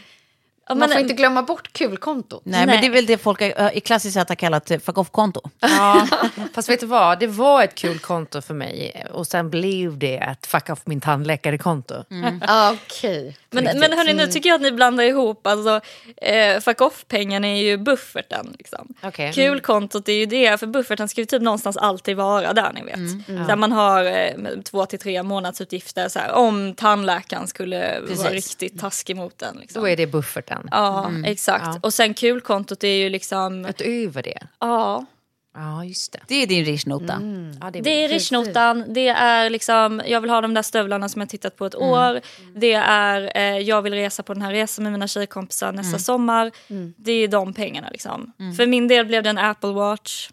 man 0.69 0.79
men- 0.79 0.89
får 0.91 1.01
inte 1.01 1.15
glömma 1.15 1.43
bort 1.43 1.73
kulkontot. 1.73 2.43
Nej, 2.45 2.61
men 2.61 2.69
Nej. 2.69 2.81
det 2.81 2.87
är 2.87 2.91
väl 2.91 3.07
det 3.07 3.19
folk 3.19 3.41
i 3.73 3.81
klassiskt 3.81 4.15
sett 4.15 4.29
har 4.29 4.37
kallat 4.37 4.71
eh, 4.71 4.79
fuck 4.79 4.99
off-konto. 4.99 5.41
Ja, 5.61 6.09
fast 6.55 6.69
vet 6.69 6.81
du 6.81 6.87
vad? 6.87 7.21
Det 7.21 7.27
var 7.27 7.63
ett 7.65 7.75
kul 7.75 7.99
konto 7.99 8.41
för 8.41 8.55
mig 8.55 9.07
och 9.13 9.27
sen 9.27 9.51
blev 9.51 9.99
det 9.99 10.17
ett 10.17 10.47
fuck 10.47 10.71
off 10.71 10.81
min 10.85 11.01
tandläkare-konto. 11.01 11.95
Ah, 12.43 12.73
Okej. 12.73 13.37
Men, 13.51 13.65
men 13.65 13.93
hörni, 13.93 14.15
nu 14.15 14.27
tycker 14.27 14.49
jag 14.49 14.55
att 14.57 14.63
ni 14.63 14.73
blandar 14.73 15.05
ihop. 15.05 15.47
Alltså, 15.47 15.81
eh, 16.17 16.61
fuck 16.61 16.81
off-pengarna 16.81 17.47
är 17.47 17.63
ju 17.63 17.77
bufferten. 17.77 18.55
Liksom. 18.59 18.95
Okej. 19.03 19.33
Kulkontot 19.33 20.09
är 20.09 20.13
ju 20.13 20.27
det, 20.27 20.61
för 20.61 20.67
bufferten 20.67 21.09
ska 21.09 21.21
ju 21.21 21.25
typ 21.25 21.43
någonstans 21.43 21.77
alltid 21.77 22.17
vara 22.17 22.53
där 22.53 22.73
ni 22.73 22.83
vet. 22.83 23.27
Där 23.49 23.57
man 23.57 23.73
har 23.73 24.05
eh, 24.05 24.33
två 24.65 24.87
till 24.87 24.99
tre 24.99 25.23
månadsutgifter 25.23 26.09
så 26.09 26.19
här, 26.19 26.33
om 26.33 26.75
tandläkaren 26.75 27.47
skulle 27.47 28.01
Precis. 28.01 28.19
vara 28.25 28.33
riktigt 28.33 28.81
taskig 28.81 29.17
mot 29.17 29.39
den. 29.39 29.57
Liksom. 29.61 29.83
Då 29.83 29.89
är 29.89 29.97
det 29.97 30.07
bufferten. 30.07 30.58
Ja, 30.71 31.11
exakt. 31.25 31.65
Ja. 31.67 31.79
Och 31.83 31.95
sen 31.95 32.15
kulkontot 32.15 32.85
är 32.85 32.89
ju 32.95 33.09
liksom, 33.09 33.67
Utöver 33.67 34.23
det. 34.23 34.39
ja. 34.61 35.07
Ja, 35.55 35.85
just 35.85 36.13
det. 36.13 36.21
Det 36.29 36.35
är 36.43 36.47
din 36.47 36.65
rishnota. 36.65 37.21
Ja, 37.61 37.71
det 37.71 37.79
är 37.79 37.83
Det 37.83 38.05
är 38.05 38.09
rishnotan, 38.09 38.85
det 38.89 39.09
är 39.09 39.51
liksom, 39.51 40.03
jag 40.07 40.21
vill 40.21 40.31
ha 40.31 40.41
de 40.41 40.55
där 40.55 40.63
stövlarna 40.63 41.09
som 41.09 41.21
jag 41.21 41.29
tittat 41.29 41.57
på 41.57 41.67
ett 41.67 41.75
år. 41.75 42.21
Det 42.55 42.73
är, 42.73 43.33
eh, 43.35 43.43
jag 43.59 43.83
vill 43.83 43.95
resa 43.95 44.23
på 44.23 44.35
den 44.35 44.43
här 44.43 44.53
resan 44.53 44.83
med 44.83 44.93
mina 44.93 45.07
tjejkompisar 45.09 45.73
nästa 45.73 45.99
sommar. 45.99 46.51
Det 46.97 47.13
är 47.13 47.29
de 47.29 47.53
pengarna 47.53 47.89
liksom. 47.91 48.33
För 48.57 48.67
min 48.67 48.89
del 48.89 49.07
blev 49.07 49.23
det 49.23 49.31
en 49.31 49.39
Apple 49.39 49.73
Watch. 49.73 50.31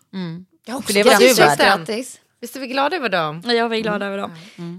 Ja, 0.66 0.82
För 0.82 0.94
det 0.94 1.04
var 1.04 1.12
grattis, 1.12 1.38
du 1.38 1.44
värd. 1.44 1.58
Visst 2.42 2.56
är 2.56 2.60
vi 2.60 2.68
glada 2.68 2.96
över 2.96 3.10
dem? 3.10 3.42
Jag 3.46 3.70
var 3.70 3.76
glad 3.76 4.04
över 4.04 4.18
dem. 4.18 4.32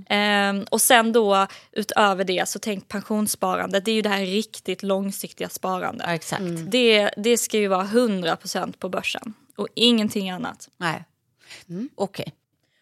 Ehm, 0.08 0.64
och 0.70 0.80
sen 0.82 1.12
då 1.12 1.46
utöver 1.72 2.24
det 2.24 2.48
så 2.48 2.58
tänk 2.58 2.88
pensionssparandet. 2.88 3.84
Det 3.84 3.90
är 3.90 3.94
ju 3.94 4.02
det 4.02 4.08
här 4.08 4.24
riktigt 4.24 4.82
långsiktiga 4.82 5.48
sparandet. 5.48 6.06
Ja, 6.06 6.14
exakt. 6.14 6.42
Det, 6.70 7.10
det 7.16 7.38
ska 7.38 7.58
ju 7.58 7.68
vara 7.68 7.84
100% 7.84 8.72
på 8.78 8.88
börsen 8.88 9.34
och 9.56 9.68
ingenting 9.74 10.30
annat. 10.30 10.68
Nej. 10.76 11.04
Okej. 11.94 12.32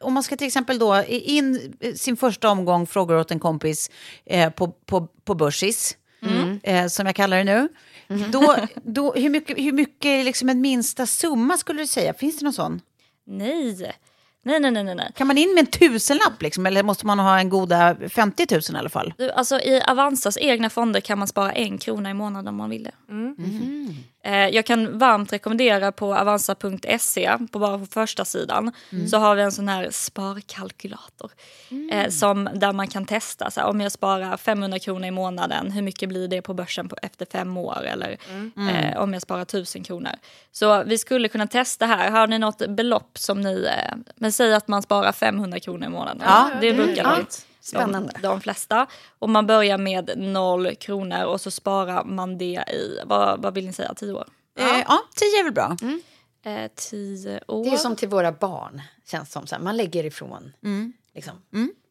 Om 0.00 0.12
man 0.14 0.22
ska 0.22 0.36
till 0.36 0.46
exempel 0.46 0.78
då 0.78 1.02
in 1.08 1.76
sin 1.96 2.16
första 2.16 2.48
omgång 2.48 2.86
frågor 2.86 3.16
åt 3.16 3.30
en 3.30 3.40
kompis 3.40 3.90
eh, 4.26 4.50
på, 4.50 4.68
på, 4.68 5.08
på 5.24 5.34
Börsis, 5.34 5.96
eh, 6.62 6.86
som 6.86 7.06
jag 7.06 7.14
kallar 7.14 7.36
det 7.36 7.44
nu. 7.44 7.68
Då, 8.30 8.56
då, 8.84 9.12
hur 9.12 9.30
mycket, 9.30 9.58
hur 9.58 9.72
mycket 9.72 10.04
är 10.08 10.24
liksom 10.24 10.48
en 10.48 10.60
minsta 10.60 11.06
summa 11.06 11.56
skulle 11.56 11.82
du 11.82 11.86
säga? 11.86 12.14
Finns 12.14 12.38
det 12.38 12.44
någon 12.44 12.52
sån? 12.52 12.80
Nej. 13.26 13.92
Nej, 14.44 14.60
nej, 14.60 14.70
nej, 14.70 14.94
nej. 14.94 15.10
Kan 15.14 15.26
man 15.26 15.38
in 15.38 15.54
med 15.54 15.60
en 15.60 15.66
tusenlapp 15.66 16.42
liksom, 16.42 16.66
eller 16.66 16.82
måste 16.82 17.06
man 17.06 17.18
ha 17.18 17.38
en 17.40 17.48
goda 17.48 17.96
50 18.08 18.46
000 18.50 18.60
i 18.72 18.78
alla 18.78 18.88
fall? 18.88 19.14
Du, 19.18 19.30
alltså, 19.30 19.60
I 19.60 19.82
Avanzas 19.86 20.38
egna 20.40 20.70
fonder 20.70 21.00
kan 21.00 21.18
man 21.18 21.28
spara 21.28 21.52
en 21.52 21.78
krona 21.78 22.10
i 22.10 22.14
månaden 22.14 22.48
om 22.48 22.56
man 22.56 22.70
vill 22.70 22.82
det. 22.82 22.92
Eh, 23.08 23.94
jag 24.32 24.66
kan 24.66 24.98
varmt 24.98 25.32
rekommendera 25.32 25.92
på 25.92 26.14
avanza.se, 26.14 27.38
på 27.52 27.58
bara 27.58 27.78
på 27.78 27.86
första 27.86 28.24
sidan, 28.24 28.72
så 29.10 29.18
har 29.18 29.34
vi 29.34 29.42
en 29.42 29.52
sån 29.52 29.68
här 29.68 29.88
sparkalkylator. 29.90 31.30
Eh, 31.90 32.08
som, 32.10 32.48
där 32.54 32.72
man 32.72 32.88
kan 32.88 33.04
testa, 33.06 33.50
så 33.50 33.60
här, 33.60 33.68
om 33.68 33.80
jag 33.80 33.92
sparar 33.92 34.36
500 34.36 34.78
kronor 34.78 35.06
i 35.06 35.10
månaden, 35.10 35.70
hur 35.70 35.82
mycket 35.82 36.08
blir 36.08 36.28
det 36.28 36.42
på 36.42 36.54
börsen 36.54 36.88
på, 36.88 36.96
efter 37.02 37.26
fem 37.32 37.56
år? 37.56 37.82
Eller 37.84 38.16
eh, 38.70 39.00
om 39.02 39.12
jag 39.12 39.22
sparar 39.22 39.42
1000 39.42 39.84
kronor. 39.84 40.12
Så 40.52 40.82
vi 40.82 40.98
skulle 40.98 41.28
kunna 41.28 41.46
testa 41.46 41.86
här. 41.86 42.10
Har 42.10 42.26
ni 42.26 42.38
något 42.38 42.68
belopp 42.68 43.18
som 43.18 43.40
ni, 43.40 43.64
eh, 43.64 43.96
men 44.16 44.32
säg 44.32 44.54
att 44.54 44.68
man 44.68 44.82
sparar 44.82 45.12
500 45.12 45.60
kronor 45.60 45.86
i 45.86 45.90
månaden. 45.90 46.22
Ja, 46.26 46.50
det 46.60 46.72
brukar 46.72 47.02
ja. 47.02 47.24
De, 47.72 47.76
Spännande. 47.78 48.12
de, 48.14 48.22
de 48.22 48.40
flesta. 48.40 48.86
Och 49.18 49.28
man 49.28 49.46
börjar 49.46 49.78
med 49.78 50.10
noll 50.16 50.74
kronor 50.74 51.24
och 51.24 51.40
så 51.40 51.50
sparar 51.50 52.04
man 52.04 52.38
det 52.38 52.64
i, 52.72 53.00
vad, 53.06 53.42
vad 53.42 53.54
vill 53.54 53.66
ni 53.66 53.72
säga, 53.72 53.94
tio 53.94 54.12
år? 54.12 54.28
Eh, 54.58 54.84
ja, 54.88 54.98
tio 55.14 55.40
är 55.40 55.44
väl 55.44 55.52
bra. 55.52 55.76
Eh, 56.44 56.70
tio 56.74 57.40
år. 57.46 57.64
Det 57.64 57.70
är 57.70 57.76
som 57.76 57.96
till 57.96 58.08
våra 58.08 58.32
barn, 58.32 58.82
känns 59.06 59.32
som. 59.32 59.46
Så 59.46 59.54
här. 59.54 59.62
Man 59.62 59.76
lägger 59.76 60.04
ifrån 60.04 60.52
liksom, 61.14 61.42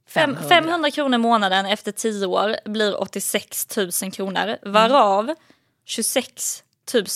Fem, 0.07 0.35
500. 0.35 0.49
500 0.49 0.91
kronor 0.91 1.15
i 1.15 1.17
månaden 1.17 1.65
efter 1.65 1.91
10 1.91 2.25
år 2.25 2.55
blir 2.65 3.01
86 3.01 3.77
000 3.77 4.11
kronor. 4.11 4.57
Varav 4.61 5.35
26 5.85 6.63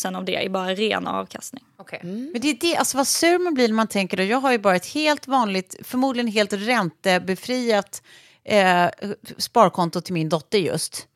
000 0.06 0.16
av 0.16 0.26
det 0.26 0.46
är 0.46 0.50
bara 0.50 0.76
ren 0.76 1.08
avkastning. 1.08 1.64
Okej. 1.78 2.00
Men 2.04 2.42
det 2.42 2.50
är 2.50 2.58
det, 2.60 2.76
alltså 2.78 2.98
vad 2.98 3.08
sur 3.08 3.40
man 3.40 3.54
blir 3.54 3.68
när 3.68 3.76
man 3.76 3.88
tänker, 3.88 4.20
och 4.20 4.26
jag 4.26 4.38
har 4.38 4.52
ju 4.52 4.58
bara 4.58 4.76
ett 4.76 4.86
helt 4.86 5.28
vanligt, 5.28 5.76
förmodligen 5.84 6.28
helt 6.28 6.54
räntebefriat 6.54 8.02
eh, 8.48 8.86
sparkonto 9.38 10.02
till 10.02 10.14
min 10.14 10.30
dotter 10.30 10.58
just. 10.58 11.08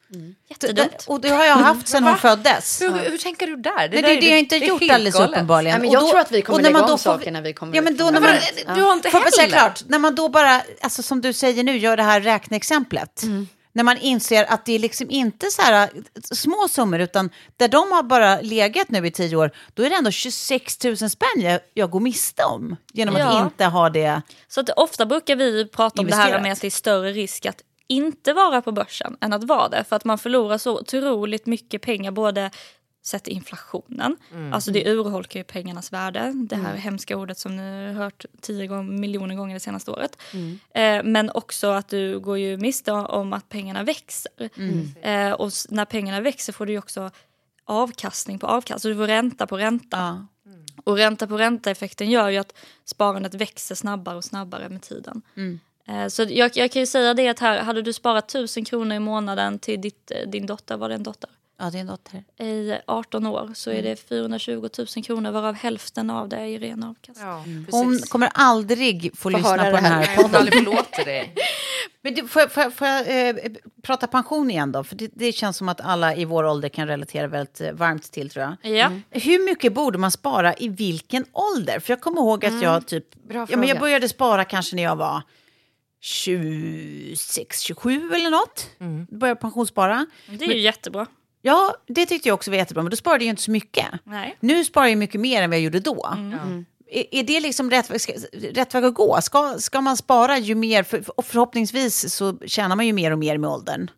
Jättedumt. 0.50 1.06
Och 1.08 1.22
det 1.22 1.30
har 1.30 1.46
jag 1.46 1.56
haft 1.56 1.88
sedan 1.88 2.04
hon 2.08 2.18
föddes. 2.18 2.82
Hur, 2.82 2.92
hur 3.10 3.18
tänker 3.18 3.48
du 3.48 3.56
där? 3.56 3.72
Men 3.78 3.92
det 3.92 4.02
där 4.02 4.10
är 4.10 4.22
det 4.22 4.30
jag 4.30 4.40
inte 4.40 4.56
har 4.56 4.60
det 4.60 4.66
gjort 4.66 4.82
alldeles 4.92 5.14
galet. 5.16 5.30
uppenbarligen. 5.30 5.80
Nej, 5.80 5.82
men 5.82 5.90
Och 5.90 5.96
jag 5.96 6.04
då- 6.04 6.10
tror 6.10 6.20
att 6.20 6.32
vi 6.32 6.42
kommer 6.42 6.62
lägga 6.64 6.82
om 6.82 6.88
får- 6.90 6.98
saker 6.98 7.32
när 7.32 7.42
vi 7.42 7.54
kommer 7.54 7.76
Ja, 7.76 7.82
men 7.82 7.98
då 7.98 8.06
när 8.06 8.12
det 8.14 8.20
man. 8.68 8.76
Du 8.76 8.82
har 8.84 8.94
inte 8.94 9.10
heller? 9.10 9.48
klart, 9.48 9.84
när 9.88 10.00
man 10.00 10.16
då 10.16 10.30
bara, 10.30 10.62
alltså 10.82 11.04
som 11.04 11.22
du 11.22 11.34
säger 11.34 11.64
nu, 11.64 11.78
gör 11.78 11.98
det 11.98 12.04
här 12.04 12.22
räkneexemplet. 12.22 13.24
När 13.74 13.84
man 13.84 13.98
inser 13.98 14.46
att 14.54 14.66
det 14.66 14.74
är 14.74 14.80
liksom 14.80 15.10
inte 15.10 15.52
så 15.52 15.62
här 15.62 15.84
äh, 15.84 16.02
små 16.22 16.68
summor, 16.70 17.00
utan 17.00 17.30
där 17.58 17.68
de 17.68 17.92
har 17.92 18.04
bara 18.04 18.42
legat 18.42 18.90
nu 18.90 19.08
i 19.08 19.12
tio 19.12 19.36
år, 19.36 19.52
då 19.74 19.84
är 19.84 19.90
det 19.90 19.96
ändå 19.96 20.12
26 20.12 20.84
000 20.84 20.98
spänn 20.98 21.28
jag, 21.38 21.60
jag 21.74 21.90
går 21.90 22.00
miste 22.00 22.44
om. 22.44 22.76
Genom 22.94 23.16
att 23.16 23.22
Ja. 23.22 23.44
inte 23.44 23.66
ha 23.66 23.90
det. 23.90 24.22
Så 24.48 24.62
att 24.62 24.70
ofta 24.70 25.06
brukar 25.06 25.36
vi 25.36 25.68
prata 25.68 26.02
om 26.02 26.08
det 26.08 26.16
här 26.16 26.22
Investerat. 26.22 26.44
med 26.44 26.52
att 26.52 26.62
det 26.62 26.68
är 26.68 26.72
större 26.72 27.12
risk 27.12 27.46
att 27.46 27.62
inte 27.88 28.34
vara 28.34 28.62
på 28.62 28.72
börsen 28.72 29.18
än 29.22 29.34
att 29.34 29.44
vara 29.44 29.70
det. 29.70 29.84
För 29.90 29.96
att 29.96 30.06
man 30.06 30.18
förlorar 30.18 30.58
så 30.58 30.80
otroligt 30.80 31.46
mycket 31.46 31.82
pengar 31.82 32.12
både 32.12 32.52
sett 33.04 33.28
inflationen, 33.28 34.18
alltså 34.54 34.72
det 34.72 34.86
urholkar 34.92 35.40
ju 35.40 35.44
pengarnas 35.44 35.94
värde. 35.94 36.34
Det 36.36 36.56
här 36.56 36.76
hemska 36.76 37.18
ordet 37.18 37.38
som 37.38 37.56
ni 37.58 37.64
har 37.88 37.94
hört 38.04 38.26
tio 38.42 38.68
gång, 38.68 39.00
miljoner 39.00 39.36
gånger 39.36 39.54
det 39.54 39.60
senaste 39.60 39.92
året. 39.92 40.18
Eh, 40.74 41.04
men 41.04 41.30
också 41.30 41.68
att 41.68 41.88
du 41.90 42.20
går 42.20 42.38
ju 42.38 42.58
miste 42.58 42.92
om 42.92 43.34
att 43.34 43.50
pengarna 43.50 43.84
växer. 43.84 44.50
Eh, 45.02 45.32
och 45.32 45.52
när 45.70 45.86
pengarna 45.86 46.22
växer 46.22 46.54
får 46.54 46.66
du 46.66 46.78
också 46.78 47.12
avkastning 47.66 48.40
på 48.40 48.48
avkastning, 48.48 48.80
så 48.80 48.88
du 48.88 48.96
får 48.96 49.08
ränta 49.08 49.48
på 49.48 49.58
ränta. 49.58 49.98
Ja. 49.98 50.26
Och 50.84 50.98
ränta 50.98 51.28
på 51.28 51.38
ränta-effekten 51.38 52.10
gör 52.10 52.30
ju 52.30 52.38
att 52.38 52.54
sparandet 52.86 53.34
växer 53.34 53.76
snabbare 53.76 54.18
och 54.18 54.24
snabbare 54.24 54.70
med 54.70 54.82
tiden. 54.82 55.22
Eh, 55.88 56.08
Så 56.08 56.24
jag, 56.24 56.52
jag 56.58 56.72
kan 56.72 56.80
ju 56.80 56.86
säga 56.86 57.14
det 57.14 57.28
att 57.28 57.40
här, 57.40 57.60
hade 57.60 57.82
du 57.82 57.94
sparat 57.94 58.30
1000 58.30 58.66
kronor 58.66 58.96
i 58.96 59.00
månaden 59.00 59.60
till 59.60 59.82
ditt, 59.82 60.12
eh, 60.12 60.30
din 60.30 60.46
dotter, 60.46 60.78
var 60.78 60.90
det 60.90 60.96
en 60.96 61.04
dotter? 61.04 61.30
Ja, 61.62 61.72
en 61.80 61.88
dotter. 61.88 62.24
I 62.46 62.78
18 62.88 63.26
år 63.26 63.52
så 63.56 63.72
är 63.72 63.84
det 63.84 63.96
420 64.10 64.70
000 64.96 65.04
kronor 65.06 65.32
varav 65.32 65.54
hälften 65.56 66.10
av 66.10 66.30
det 66.30 66.36
är 66.36 66.46
i 66.46 66.60
ren 66.60 66.84
avkastning. 66.84 67.28
Ja, 67.28 67.44
Hon 67.72 67.92
precis. 67.92 68.10
kommer 68.10 68.30
aldrig 68.34 69.12
få 69.18 69.30
lyssna 69.30 69.50
höra 69.50 69.58
på 69.58 69.66
det 69.66 69.72
den 69.72 69.86
här. 69.86 69.92
här 70.04 70.16
Nej, 70.16 70.18
hon 70.26 70.36
aldrig 70.36 70.54
förlåter 70.66 71.06
dig. 71.06 71.34
Men 72.04 72.14
du, 72.14 72.28
får, 72.28 72.42
jag- 72.42 72.52
får, 72.52 72.64
jag- 72.64 72.74
får 72.74 72.88
jag 72.88 73.28
eh, 73.30 73.36
prata 73.82 74.08
pension 74.08 74.52
igen 74.52 74.72
då? 74.72 74.84
För 74.84 74.96
det, 74.96 75.10
det 75.14 75.32
känns 75.32 75.58
som 75.58 75.70
att 75.70 75.82
alla 75.82 76.16
i 76.16 76.26
vår 76.26 76.44
ålder 76.44 76.70
kan 76.70 76.88
relatera 76.88 77.28
väldigt 77.28 77.62
eh, 77.62 77.72
varmt 77.72 78.12
till 78.12 78.30
tror 78.30 78.46
jag. 78.62 78.74
Ja. 78.76 78.92
Hur 79.10 79.46
mycket 79.46 79.74
borde 79.74 79.98
man 79.98 80.12
spara 80.12 80.54
i 80.54 80.68
vilken 80.70 81.26
ålder? 81.32 81.80
För 81.80 81.92
jag 81.94 82.02
kommer 82.02 82.22
ihåg 82.22 82.46
att 82.46 82.62
jag 82.62 82.88
typ... 82.88 83.24
Bra 83.28 83.48
Ja, 83.50 83.58
men 83.58 83.68
jag 83.68 83.78
fråga. 83.78 83.80
började 83.80 84.10
spara 84.10 84.46
kanske 84.46 84.76
när 84.76 84.84
jag 84.84 84.96
var 84.96 85.22
26, 86.00 87.60
27 87.62 88.12
eller 88.14 88.30
något. 88.30 88.68
Började 89.10 89.40
pensionsspara. 89.42 90.06
Det 90.30 90.46
är 90.46 90.50
ju 90.54 90.60
jättebra. 90.60 91.06
Ja, 91.42 91.76
det 91.88 92.06
tyckte 92.06 92.30
jag 92.30 92.34
också 92.36 92.52
var 92.52 92.58
jättebra, 92.58 92.84
men 92.84 92.90
då 92.90 92.98
sparade 92.98 93.26
jag 93.26 93.32
inte 93.32 93.42
så 93.42 93.52
mycket. 93.52 93.86
Nej. 94.04 94.38
Nu 94.40 94.64
sparar 94.64 94.88
jag 94.88 94.98
mycket 94.98 95.22
mer 95.22 95.42
än 95.42 95.50
vad 95.50 95.58
jag 95.58 95.64
gjorde 95.64 95.80
då. 95.80 96.18
Är, 96.92 97.06
är 97.12 97.24
det 97.24 97.40
liksom 97.40 97.70
rätt, 97.72 98.02
ska, 98.02 98.14
rätt 98.34 98.76
väg 98.76 98.86
att 98.86 98.94
gå? 98.94 99.22
Ska, 99.22 99.56
ska 99.60 99.82
man 99.82 99.98
spara 99.98 100.38
ju 100.38 100.56
mer, 100.56 100.84
för, 100.84 101.20
och 101.20 101.26
förhoppningsvis 101.26 102.14
så 102.14 102.38
tjänar 102.46 102.76
man 102.76 102.88
ju 102.88 102.94
mer 102.94 103.12
och 103.12 103.20
mer 103.20 103.38
med 103.38 103.50
åldern. 103.50 103.92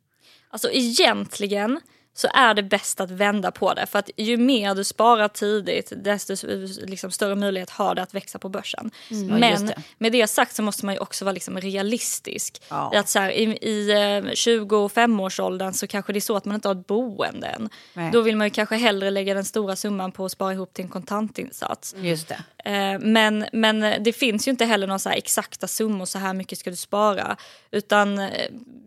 Alltså 0.49 0.69
egentligen 0.71 1.79
så 2.15 2.27
är 2.33 2.53
det 2.53 2.63
bäst 2.63 3.01
att 3.01 3.11
vända 3.11 3.51
på 3.51 3.73
det. 3.73 3.85
För 3.85 3.99
att 3.99 4.09
ju 4.17 4.37
mer 4.37 4.75
du 4.75 4.83
sparar 4.83 5.27
tidigt, 5.27 5.93
desto 5.95 6.35
liksom, 6.85 7.11
större 7.11 7.35
möjlighet 7.35 7.69
har 7.69 7.95
det 7.95 8.01
att 8.03 8.13
växa 8.13 8.39
på 8.39 8.49
börsen. 8.49 8.91
Just 9.09 9.25
Men 9.25 9.65
det. 9.65 9.75
med 9.97 10.11
det 10.11 10.27
sagt 10.27 10.55
så 10.55 10.63
måste 10.63 10.85
man 10.85 10.95
ju 10.95 10.99
också 10.99 11.25
vara 11.25 11.33
liksom 11.33 11.57
realistisk. 11.57 12.61
Ja. 12.69 12.91
Att 12.95 13.09
så 13.09 13.19
här, 13.19 13.29
I 13.31 13.43
i 13.43 13.91
eh, 13.91 13.95
25-årsåldern 14.31 15.73
så 15.73 15.87
kanske 15.87 16.13
det 16.13 16.19
är 16.19 16.21
så 16.21 16.35
att 16.35 16.45
man 16.45 16.55
inte 16.55 16.67
har 16.67 16.75
ett 16.75 16.87
boende 16.87 17.47
än. 17.47 17.69
Nej. 17.93 18.09
Då 18.13 18.21
vill 18.21 18.35
man 18.37 18.47
ju 18.47 18.51
kanske 18.51 18.75
hellre 18.75 19.09
lägga 19.09 19.33
den 19.33 19.45
stora 19.45 19.75
summan 19.75 20.11
på 20.11 20.25
att 20.25 20.31
spara 20.31 20.53
ihop 20.53 20.73
till 20.73 20.83
en 20.85 20.89
kontantinsats. 20.91 21.95
Just 21.97 22.27
det. 22.27 22.69
Eh, 22.71 22.99
Men, 22.99 23.45
men 23.53 24.03
det 24.03 24.13
finns 24.13 24.47
ju 24.47 24.51
inte 24.51 24.65
heller 24.65 24.87
några 24.87 24.99
så 24.99 25.09
exakta 25.09 25.67
summor, 25.67 26.05
så 26.05 26.19
här 26.19 26.33
mycket 26.33 26.59
ska 26.59 26.69
du 26.69 26.75
spara. 26.75 27.37
Utan 27.71 28.19
eh, 28.19 28.29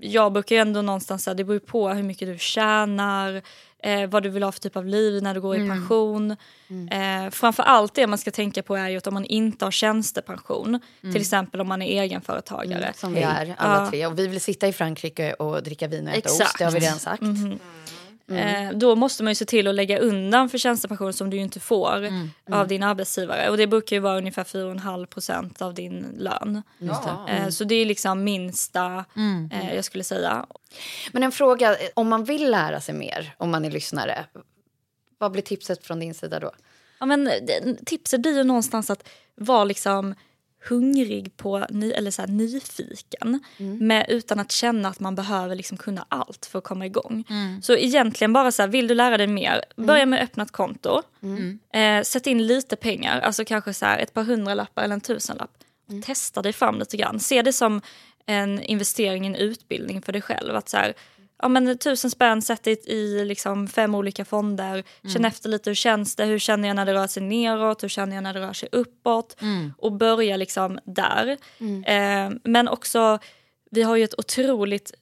jag 0.01 0.33
brukar 0.33 0.57
ju 0.57 0.63
ändå 0.63 0.83
någonstans 0.83 1.25
säga, 1.25 1.35
det 1.35 1.45
beror 1.45 1.59
på 1.59 1.89
hur 1.89 2.03
mycket 2.03 2.29
du 2.29 2.39
tjänar, 2.39 3.16
eh, 3.83 4.07
vad 4.11 4.23
du 4.23 4.29
vill 4.29 4.43
ha 4.43 4.53
för 4.53 4.61
typ 4.61 4.77
av 4.77 4.87
liv 4.87 5.23
när 5.23 5.35
du 5.35 5.41
går 5.41 5.57
i 5.57 5.69
pension. 5.69 6.31
Eh, 6.91 7.31
framför 7.31 7.63
allt 7.63 7.95
det 7.95 8.07
man 8.07 8.19
ska 8.19 8.31
tänka 8.31 8.63
på 8.63 8.77
är 8.77 8.89
ju 8.89 8.97
att 8.97 9.07
om 9.07 9.15
man 9.15 9.25
inte 9.25 9.65
har 9.65 9.73
tjänstepension, 9.73 10.81
till 11.01 11.21
exempel 11.21 11.61
om 11.61 11.69
man 11.69 11.83
är 11.83 12.03
egenföretagare. 12.03 12.93
Som 12.97 13.15
vi 13.15 13.21
är 13.23 13.55
alla 13.59 13.85
Ja. 13.85 13.91
tre. 13.91 14.07
Och 14.07 14.19
vi 14.19 14.27
vill 14.27 14.41
sitta 14.41 14.69
i 14.69 14.73
Frankrike 14.73 15.33
och 15.33 15.63
dricka 15.63 15.89
vin 15.89 16.05
och 16.05 16.11
äta 16.11 16.19
Exakt. 16.19 16.43
ost. 16.51 16.59
Det 16.59 16.65
har 16.65 16.73
vi 16.73 16.81
redan 16.81 16.99
sagt. 16.99 17.23
Eh, 18.31 18.71
då 18.73 18.97
måste 18.97 19.23
man 19.23 19.31
ju 19.31 19.35
se 19.35 19.45
till 19.45 19.67
att 19.69 19.75
lägga 19.75 19.99
undan 19.99 20.49
för 20.49 20.59
tjänstepension 20.59 21.13
som 21.13 21.31
du 21.31 21.37
ju 21.37 21.43
inte 21.43 21.61
får 21.61 22.09
av 22.53 22.69
din 22.69 22.83
arbetsgivare. 22.83 23.51
Och 23.51 23.57
det 23.57 23.67
brukar 23.67 23.97
ju 23.97 24.01
vara 24.01 24.19
ungefär 24.19 24.45
4,5 24.45 25.07
procent 25.07 25.63
av 25.63 25.75
din 25.75 26.07
lön. 26.19 26.63
Eh, 27.29 27.49
så 27.49 27.65
det 27.65 27.75
är 27.75 27.87
liksom 27.87 28.25
minsta, 28.25 29.05
eh, 29.53 29.75
jag 29.75 29.85
skulle 29.85 30.05
säga. 30.05 30.47
Men 31.13 31.23
en 31.23 31.33
fråga, 31.33 31.77
om 31.95 32.09
man 32.09 32.25
vill 32.25 32.51
lära 32.51 32.81
sig 32.81 32.95
mer, 32.95 33.35
om 33.39 33.51
man 33.51 33.65
är 33.65 33.71
lyssnare. 33.71 34.25
Vad 35.19 35.33
blir 35.33 35.43
tipset 35.43 35.85
från 35.87 36.01
din 36.01 36.15
sida 36.15 36.41
då? 36.41 36.51
Ja, 37.01 37.07
men, 37.07 37.25
det- 37.25 37.85
tipset 37.87 38.21
blir 38.23 38.37
ju 38.37 38.45
någonstans 38.45 38.91
att 38.91 39.09
vara 39.35 39.65
liksom 39.65 40.15
hungrig 40.69 41.37
på, 41.37 41.67
ny, 41.71 41.91
eller 41.93 42.11
så 42.11 42.23
här, 42.23 42.29
nyfiken 42.29 43.41
med, 43.59 44.07
utan 44.09 44.41
att 44.41 44.53
känna 44.53 44.89
att 44.89 45.01
man 45.01 45.15
behöver 45.15 45.55
liksom 45.55 45.79
kunna 45.79 46.07
allt 46.09 46.47
för 46.47 46.59
att 46.59 46.65
komma 46.65 46.87
igång. 46.87 47.25
Så 47.63 47.77
egentligen 47.77 48.33
bara 48.33 48.53
så 48.53 48.63
här, 48.63 48.69
vill 48.69 48.87
du 48.89 48.95
lära 48.95 49.17
dig 49.17 49.27
mer, 49.27 49.65
börja 49.77 50.07
med 50.07 50.23
att 50.23 50.25
öppna 50.29 50.43
ett 50.43 50.53
konto. 50.53 51.03
Eh, 51.73 52.03
sätt 52.03 52.27
in 52.27 52.47
lite 52.47 52.77
pengar, 52.77 53.21
alltså 53.21 53.45
kanske 53.45 53.75
så 53.75 53.87
här, 53.87 53.99
ett 53.99 54.15
par 54.15 54.23
hundralappar 54.25 54.83
eller 54.83 54.95
en 54.95 55.01
tusenlapp. 55.01 55.51
Och 55.89 56.03
Testa 56.05 56.43
dig 56.43 56.53
fram 56.53 56.79
lite 56.79 56.97
grann. 56.97 57.21
Se 57.21 57.43
det 57.43 57.53
som 57.53 57.81
en 58.27 58.63
investering 58.63 59.25
i 59.25 59.27
en 59.27 59.35
utbildning 59.35 60.03
för 60.03 60.13
dig 60.13 60.23
själv. 60.23 60.57
Att 60.57 60.69
så 60.69 60.77
här, 60.77 60.95
ja, 61.43 61.49
men 61.49 61.79
tusen 61.79 62.11
spänn, 62.11 62.43
sätt 62.43 62.61
det 62.63 62.87
i 62.89 63.25
liksom 63.25 63.69
fem 63.69 63.95
olika 63.95 64.25
fonder. 64.25 64.85
Känn 65.13 65.25
efter 65.25 65.49
lite, 65.49 65.71
hur 65.71 65.75
känns 65.75 66.17
det? 66.17 66.25
Hur 66.25 66.39
känner 66.39 66.69
jag 66.69 66.75
när 66.77 66.87
det 66.87 66.95
rör 66.95 67.07
sig 67.07 67.23
neråt? 67.23 67.83
Hur 67.83 67.89
känner 67.89 68.15
jag 68.17 68.23
när 68.23 68.35
det 68.35 68.41
rör 68.41 68.53
sig 68.53 68.69
uppåt? 68.73 69.37
Och 69.79 69.93
börja 69.93 70.37
liksom 70.37 70.79
där. 70.85 71.37
Eh, 71.87 72.31
men 72.45 72.69
också, 72.69 73.19
vi 73.71 73.83
har 73.83 73.97
ju 73.97 74.05
ett 74.05 74.19
otroligt 74.19 74.93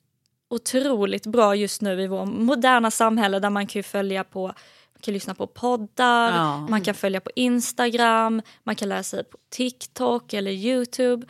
otroligt 0.51 1.27
bra 1.27 1.55
just 1.55 1.83
nu 1.83 2.03
i 2.03 2.07
vårt 2.07 2.29
moderna 2.29 2.91
samhälle 2.91 3.39
där 3.39 3.51
man 3.51 3.67
kan 3.67 3.83
följa 3.83 4.25
på 4.25 4.47
man 4.47 5.01
kan 5.01 5.15
lyssna 5.15 5.35
på 5.35 5.47
poddar, 5.47 6.33
Ja. 6.37 6.67
man 6.71 6.81
kan 6.81 6.95
följa 6.95 7.21
på 7.21 7.31
Instagram, 7.37 8.43
man 8.65 8.77
kan 8.77 8.89
lära 8.89 9.03
sig 9.03 9.25
på 9.25 9.39
TikTok 9.51 10.33
eller 10.33 10.51
Youtube. 10.51 11.27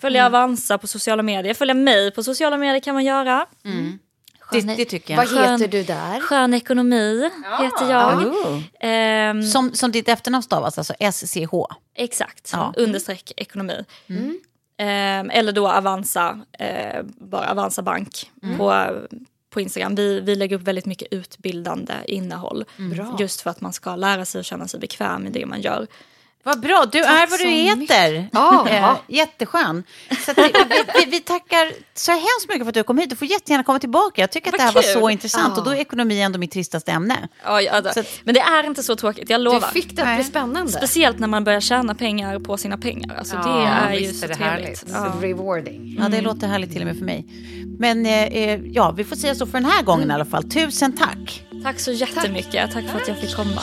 Följa 0.00 0.26
Avanza 0.26 0.78
på 0.78 0.86
sociala 0.86 1.22
medier, 1.22 1.54
följa 1.54 1.74
mig 1.74 2.10
på 2.10 2.22
sociala 2.22 2.56
medier 2.58 2.80
kan 2.80 2.94
man 2.94 3.04
göra. 3.04 3.46
Det, 4.52 4.60
det 4.60 4.84
tycker 4.84 5.14
jag. 5.14 5.18
Vad 5.18 5.28
Skön- 5.28 5.52
heter 5.60 5.68
du 5.68 5.82
där? 5.82 6.20
Skön 6.20 6.54
ekonomi 6.54 7.30
heter 7.60 7.90
jag. 7.90 8.26
Oh. 8.26 9.42
Som, 9.42 9.74
som 9.74 9.92
ditt 9.92 10.08
efternamn 10.08 10.42
stavas, 10.42 10.78
alltså 10.78 10.94
SCH. 11.12 11.54
Exakt, 11.94 12.50
Ja. 12.52 12.72
understreck 12.76 13.32
ekonomi. 13.36 13.84
Ehm, 14.78 15.30
eller 15.30 15.52
då 15.52 15.68
Avanza, 15.68 16.40
eh, 16.58 17.02
bara 17.04 17.50
Avanza 17.50 17.82
Bank 17.82 18.30
på 18.58 18.86
på 19.50 19.60
Instagram. 19.60 19.94
Vi, 19.94 20.20
vi 20.20 20.34
lägger 20.36 20.56
upp 20.56 20.62
väldigt 20.62 20.86
mycket 20.86 21.08
utbildande 21.12 21.92
innehåll. 22.06 22.64
Bra. 22.76 23.16
Just 23.18 23.40
för 23.40 23.50
att 23.50 23.60
man 23.60 23.72
ska 23.72 23.96
lära 23.96 24.24
sig 24.24 24.38
och 24.38 24.44
känna 24.44 24.68
sig 24.68 24.80
bekväm 24.80 25.26
i 25.26 25.30
det 25.30 25.46
man 25.46 25.60
gör. 25.60 25.86
Vad 26.42 26.60
bra, 26.60 26.84
du 26.92 26.98
är 26.98 27.26
vad 27.30 27.38
du 27.40 27.48
heter. 27.48 28.28
Ja. 28.32 28.66
Eh, 28.70 28.96
jätteskön. 29.08 29.84
Så 30.24 30.30
att 30.30 30.38
vi, 30.38 30.52
vi, 30.98 31.10
vi 31.10 31.20
tackar 31.20 31.72
så 31.94 32.10
hemskt 32.12 32.48
mycket 32.48 32.62
för 32.62 32.68
att 32.68 32.74
du 32.74 32.82
kom 32.82 32.98
hit. 32.98 33.10
Du 33.10 33.16
får 33.16 33.28
jättegärna 33.28 33.64
komma 33.64 33.78
tillbaka. 33.78 34.20
Jag 34.20 34.30
tycker 34.30 34.48
att 34.48 34.52
Vad 34.52 34.60
det 34.60 34.64
här 34.64 34.72
var 34.72 34.82
kul. 34.82 34.92
så 34.92 35.10
intressant. 35.10 35.52
Ja. 35.54 35.58
Och 35.58 35.64
då 35.64 35.70
är 35.70 35.76
ekonomi 35.76 36.20
ändå 36.22 36.38
mitt 36.38 36.50
tristaste 36.50 36.92
ämne. 36.92 37.28
Ja, 37.44 37.60
ja, 37.60 37.82
Så 37.92 38.00
att- 38.00 38.06
men 38.24 38.34
det 38.34 38.40
är 38.40 38.64
inte 38.66 38.82
så 38.82 38.96
tråkigt, 38.96 39.30
jag 39.30 39.40
Du 39.40 39.44
lovar. 39.44 39.68
fick 39.68 39.96
det 39.96 40.02
att 40.02 40.14
bli 40.16 40.24
spännande. 40.24 40.72
Speciellt 40.72 41.18
när 41.18 41.28
man 41.28 41.44
börjar 41.44 41.60
tjäna 41.60 41.94
pengar 41.94 42.38
på 42.38 42.56
sina 42.56 42.78
pengar. 42.78 43.14
Alltså, 43.18 43.36
Ja, 43.36 43.42
det 43.88 43.96
är 43.96 44.00
ju 44.00 44.12
så 44.12 44.24
är 44.24 44.28
det 44.28 44.34
trevligt. 44.34 44.66
härligt. 44.66 44.84
Ja. 44.92 45.12
Rewarding. 45.20 45.96
Ja, 46.00 46.08
det 46.08 46.20
låter 46.20 46.46
härligt 46.46 46.72
till 46.72 46.80
och 46.80 46.86
med 46.86 46.96
för 46.98 47.04
mig. 47.04 47.26
Men 47.78 48.06
eh, 48.06 48.22
eh, 48.24 48.60
ja, 48.64 48.90
vi 48.96 49.04
får 49.04 49.16
säga 49.16 49.34
så 49.34 49.46
för 49.46 49.52
den 49.52 49.64
här 49.64 49.82
gången 49.82 50.10
i 50.10 50.14
alla 50.14 50.24
fall. 50.24 50.44
Tusen 50.50 50.96
tack. 50.96 51.44
Tack 51.64 51.80
så 51.80 51.92
jättemycket. 51.92 52.72
Tack 52.72 52.84
för 52.90 53.00
att 53.00 53.08
jag 53.08 53.18
fick 53.18 53.36
komma. 53.36 53.62